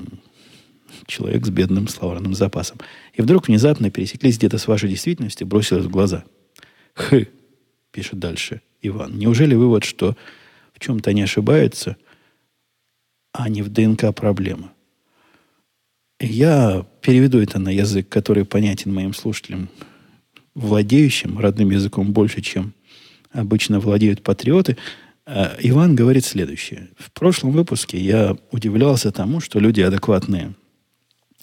[1.05, 2.77] человек с бедным словарным запасом.
[3.13, 6.23] И вдруг внезапно пересеклись где-то с вашей действительностью, бросилось в глаза.
[6.93, 7.29] Хы,
[7.91, 9.17] пишет дальше Иван.
[9.17, 10.15] Неужели вывод, что
[10.73, 11.97] в чем-то не ошибается,
[13.31, 14.73] а не в ДНК проблема?
[16.19, 19.69] Я переведу это на язык, который понятен моим слушателям
[20.55, 22.73] владеющим родным языком больше, чем
[23.31, 24.77] обычно владеют патриоты,
[25.27, 26.89] Иван говорит следующее.
[26.97, 30.55] В прошлом выпуске я удивлялся тому, что люди адекватные,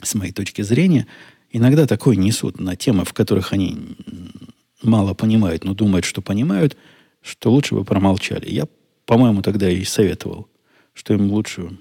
[0.03, 1.07] с моей точки зрения,
[1.51, 3.97] иногда такое несут на темы, в которых они
[4.82, 6.76] мало понимают, но думают, что понимают,
[7.20, 8.51] что лучше бы промолчали.
[8.51, 8.68] Я,
[9.05, 10.49] по-моему, тогда и советовал,
[10.95, 11.76] что им лучше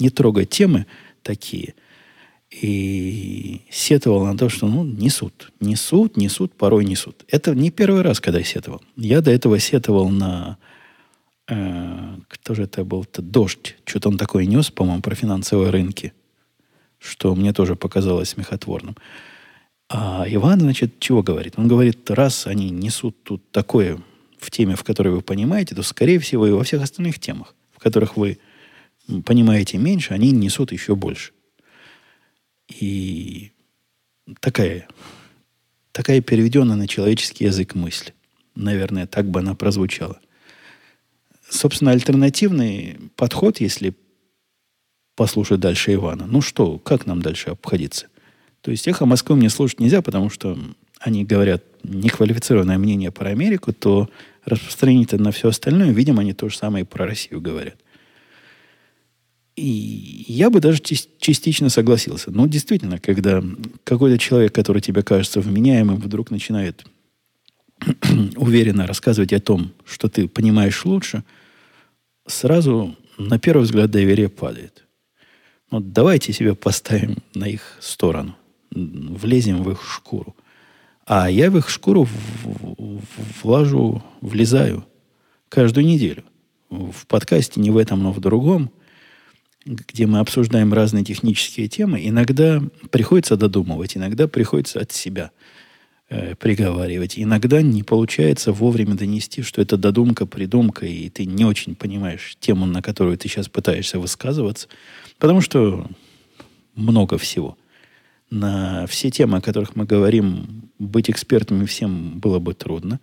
[0.00, 0.86] не трогать темы
[1.22, 1.74] такие–
[2.52, 5.50] и сетовал на то, что ну, несут.
[5.60, 7.24] Несут, несут, порой несут.
[7.28, 8.82] Это не первый раз, когда я сетовал.
[8.96, 10.58] Я до этого сетовал на
[11.52, 13.02] Э, кто же это был?
[13.02, 13.20] -то?
[13.20, 13.76] Дождь.
[13.84, 16.12] Что-то он такое нес, по-моему, про финансовые рынки,
[16.98, 18.96] что мне тоже показалось смехотворным.
[19.88, 21.54] А Иван, значит, чего говорит?
[21.58, 23.98] Он говорит, раз они несут тут такое
[24.38, 27.78] в теме, в которой вы понимаете, то, скорее всего, и во всех остальных темах, в
[27.78, 28.38] которых вы
[29.24, 31.32] понимаете меньше, они несут еще больше.
[32.68, 33.52] И
[34.40, 34.88] такая,
[35.92, 38.12] такая переведенная на человеческий язык мысль.
[38.54, 40.18] Наверное, так бы она прозвучала.
[41.52, 43.92] Собственно, альтернативный подход, если
[45.16, 46.26] послушать дальше Ивана.
[46.26, 48.06] Ну что, как нам дальше обходиться?
[48.62, 50.58] То есть эхо Москвы мне слушать нельзя, потому что
[50.98, 54.08] они говорят неквалифицированное мнение про Америку, то
[54.46, 57.76] распространить это на все остальное, видимо, они то же самое и про Россию говорят.
[59.54, 62.30] И я бы даже частично согласился.
[62.30, 63.44] Но действительно, когда
[63.84, 66.86] какой-то человек, который тебе кажется вменяемым, вдруг начинает
[68.36, 71.24] уверенно рассказывать о том, что ты понимаешь лучше,
[72.32, 74.84] сразу на первый взгляд доверие падает.
[75.70, 78.36] Вот ну, давайте себя поставим на их сторону,
[78.70, 80.36] влезем в их шкуру.
[81.06, 82.06] А я в их шкуру
[83.42, 84.84] влажу, влезаю
[85.48, 86.24] каждую неделю.
[86.68, 88.70] В подкасте не в этом, но в другом,
[89.64, 95.30] где мы обсуждаем разные технические темы, иногда приходится додумывать, иногда приходится от себя
[96.12, 97.18] э, приговаривать.
[97.18, 102.66] Иногда не получается вовремя донести, что это додумка, придумка, и ты не очень понимаешь тему,
[102.66, 104.68] на которую ты сейчас пытаешься высказываться,
[105.18, 105.86] потому что
[106.74, 107.56] много всего–
[108.32, 112.98] на все темы, о которых мы говорим, быть экспертами всем было бы трудно.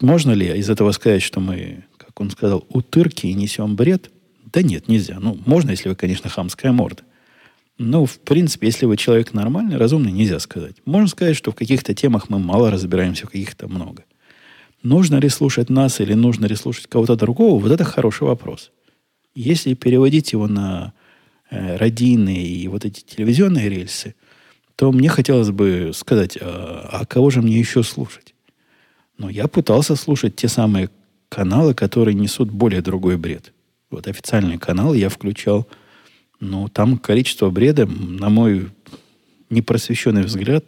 [0.00, 4.10] Можно ли из этого сказать, что мы, как он сказал, утырки и несем бред?
[4.46, 5.18] Да нет, нельзя.
[5.20, 7.02] Ну, можно, если вы, конечно, хамская морда.
[7.78, 10.76] Но, в принципе, если вы человек нормальный, разумный, нельзя сказать.
[10.84, 14.04] Можно сказать, что в каких-то темах мы мало разбираемся, в каких-то много.
[14.82, 18.72] Нужно ли слушать нас или нужно ли слушать кого-то другого, вот это хороший вопрос.
[19.34, 20.92] Если переводить его на
[21.50, 24.14] э, радийные и вот эти телевизионные рельсы,
[24.76, 28.34] то мне хотелось бы сказать, а, а кого же мне еще слушать?
[29.18, 30.90] Но я пытался слушать те самые
[31.28, 33.52] каналы, которые несут более другой бред.
[33.90, 35.68] Вот официальный канал я включал,
[36.42, 38.70] но там количество бреда, на мой
[39.48, 40.64] непросвещенный взгляд,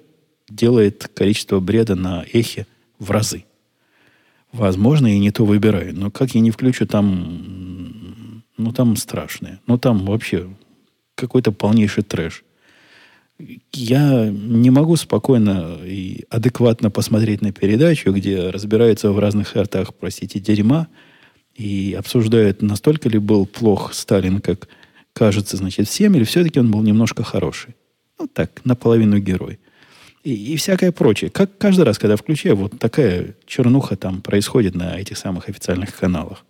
[0.48, 2.68] делает количество бреда на эхе
[3.00, 3.44] в разы.
[4.52, 5.92] Возможно, я не то выбираю.
[5.92, 9.60] Но как я не включу, там, ну, там страшное.
[9.66, 10.48] Ну, там вообще
[11.16, 12.44] какой-то полнейший трэш.
[13.72, 20.38] Я не могу спокойно и адекватно посмотреть на передачу, где разбираются в разных сортах, простите,
[20.38, 20.86] дерьма,
[21.56, 24.68] и обсуждают, настолько ли был плох Сталин, как
[25.14, 27.74] кажется, значит, всем, или все-таки он был немножко хороший.
[28.18, 29.58] Ну, так, наполовину герой.
[30.22, 31.30] И, и всякое прочее.
[31.30, 36.44] Как каждый раз, когда включаю, вот такая чернуха там происходит на этих самых официальных каналах.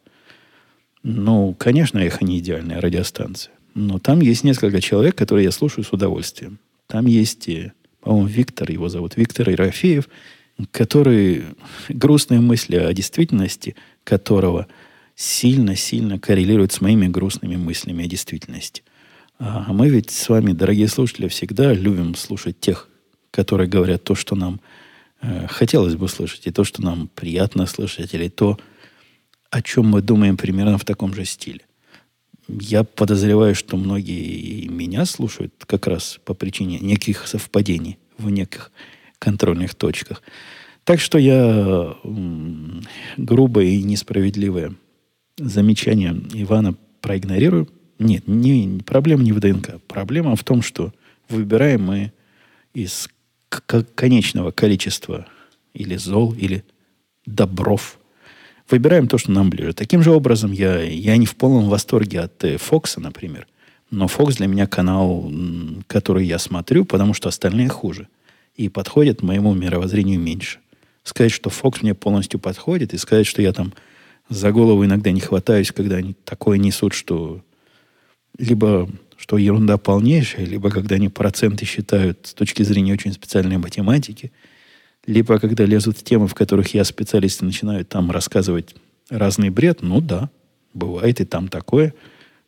[1.02, 3.52] Ну, конечно, эхо не идеальная радиостанция.
[3.74, 6.58] Но там есть несколько человек, которые я слушаю с удовольствием.
[6.86, 10.08] Там есть, э, по-моему, Виктор, его зовут Виктор Ерофеев,
[10.70, 11.44] который
[11.88, 14.68] грустные мысли о действительности которого
[15.16, 18.82] сильно-сильно коррелирует с моими грустными мыслями о действительности.
[19.38, 22.88] А мы ведь с вами, дорогие слушатели, всегда любим слушать тех,
[23.30, 24.60] которые говорят то, что нам
[25.20, 28.58] э, хотелось бы слышать, и то, что нам приятно слышать, или то,
[29.50, 31.62] о чем мы думаем примерно в таком же стиле.
[32.48, 38.70] Я подозреваю, что многие меня слушают как раз по причине неких совпадений в неких
[39.18, 40.22] контрольных точках.
[40.84, 41.96] Так что я
[43.16, 44.74] грубое и несправедливое
[45.37, 47.68] замечание Ивана проигнорирую.
[47.99, 49.80] Нет, не, проблема не в ДНК.
[49.87, 50.93] Проблема в том, что
[51.28, 52.12] выбираем мы
[52.72, 53.09] из
[53.95, 55.26] конечного количества
[55.72, 56.64] или зол, или
[57.26, 57.99] добров–
[58.70, 59.72] выбираем то, что нам ближе.
[59.72, 63.47] Таким же образом, я, я не в полном восторге от э, Фокса, например.
[63.91, 65.30] Но Фокс для меня канал,
[65.87, 68.09] который я смотрю, потому что остальные хуже.
[68.57, 70.59] И подходят моему мировоззрению меньше.
[71.03, 73.72] Сказать, что Фокс мне полностью подходит, и сказать, что я там
[74.29, 77.43] за голову иногда не хватаюсь, когда они такое несут, что
[78.39, 84.33] либо что ерунда полнейшая, либо когда они проценты считают с точки зрения очень специальной математики–
[85.07, 88.75] либо когда лезут в темы, в которых я специалист, и начинаю там рассказывать
[89.11, 90.31] разный бред, ну да,
[90.72, 91.95] бывает и там такое,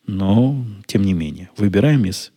[0.06, 2.32] но тем не менее, выбираем из,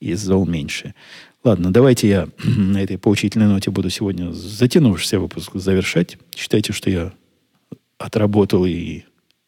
[0.00, 0.94] из зол меньше.
[1.42, 6.18] Ладно, давайте я на этой поучительной ноте буду сегодня затянувшийся выпуск завершать.
[6.34, 7.12] Считайте, что я
[8.04, 9.04] отработал и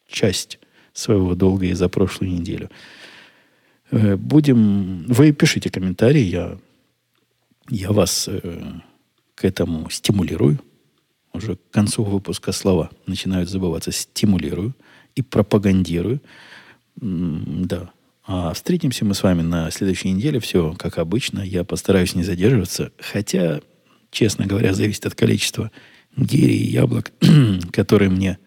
[0.08, 0.58] часть
[0.92, 2.70] своего долга и за прошлую неделю.
[3.90, 5.04] Э, будем...
[5.08, 6.58] Вы пишите комментарии, я,
[7.68, 8.62] я вас э,
[9.34, 10.58] к этому стимулирую.
[11.34, 13.92] Уже к концу выпуска слова начинают забываться.
[13.92, 14.74] Стимулирую.
[15.14, 16.20] и пропагандирую.
[16.96, 17.90] Да.
[18.26, 20.40] А встретимся мы с вами на следующей неделе.
[20.40, 21.40] Все как обычно.
[21.40, 22.90] Я постараюсь не задерживаться.
[22.98, 23.60] Хотя,
[24.10, 25.70] честно говоря, зависит от количества
[26.16, 27.12] гири и яблок,
[27.72, 28.38] которые мне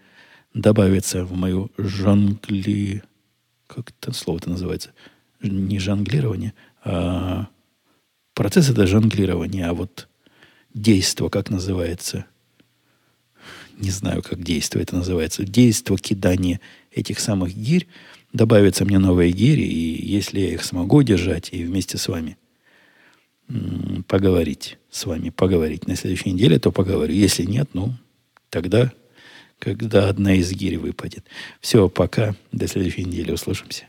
[0.54, 3.04] добавятся в мою жонгли...
[3.68, 4.93] Как это слово-то называется?
[5.41, 7.47] Не жонглирование, а
[8.34, 10.08] процесс это жонглирование, а вот
[10.74, 12.26] действо, как называется?
[13.78, 15.43] Не знаю, как действо это называется.
[15.43, 16.60] Действо кидания
[16.91, 17.88] этих самых гирь.
[18.34, 22.38] Добавятся мне новые гири, и если я их смогу держать и вместе с вами
[24.08, 27.14] поговорить, с вами поговорить на следующей неделе, то поговорю.
[27.14, 27.93] Если нет, ну,
[28.50, 28.91] тогда,
[29.60, 31.26] когда одна из гирь выпадет.
[31.60, 32.36] Все, пока.
[32.51, 33.89] До следующей недели услышимся.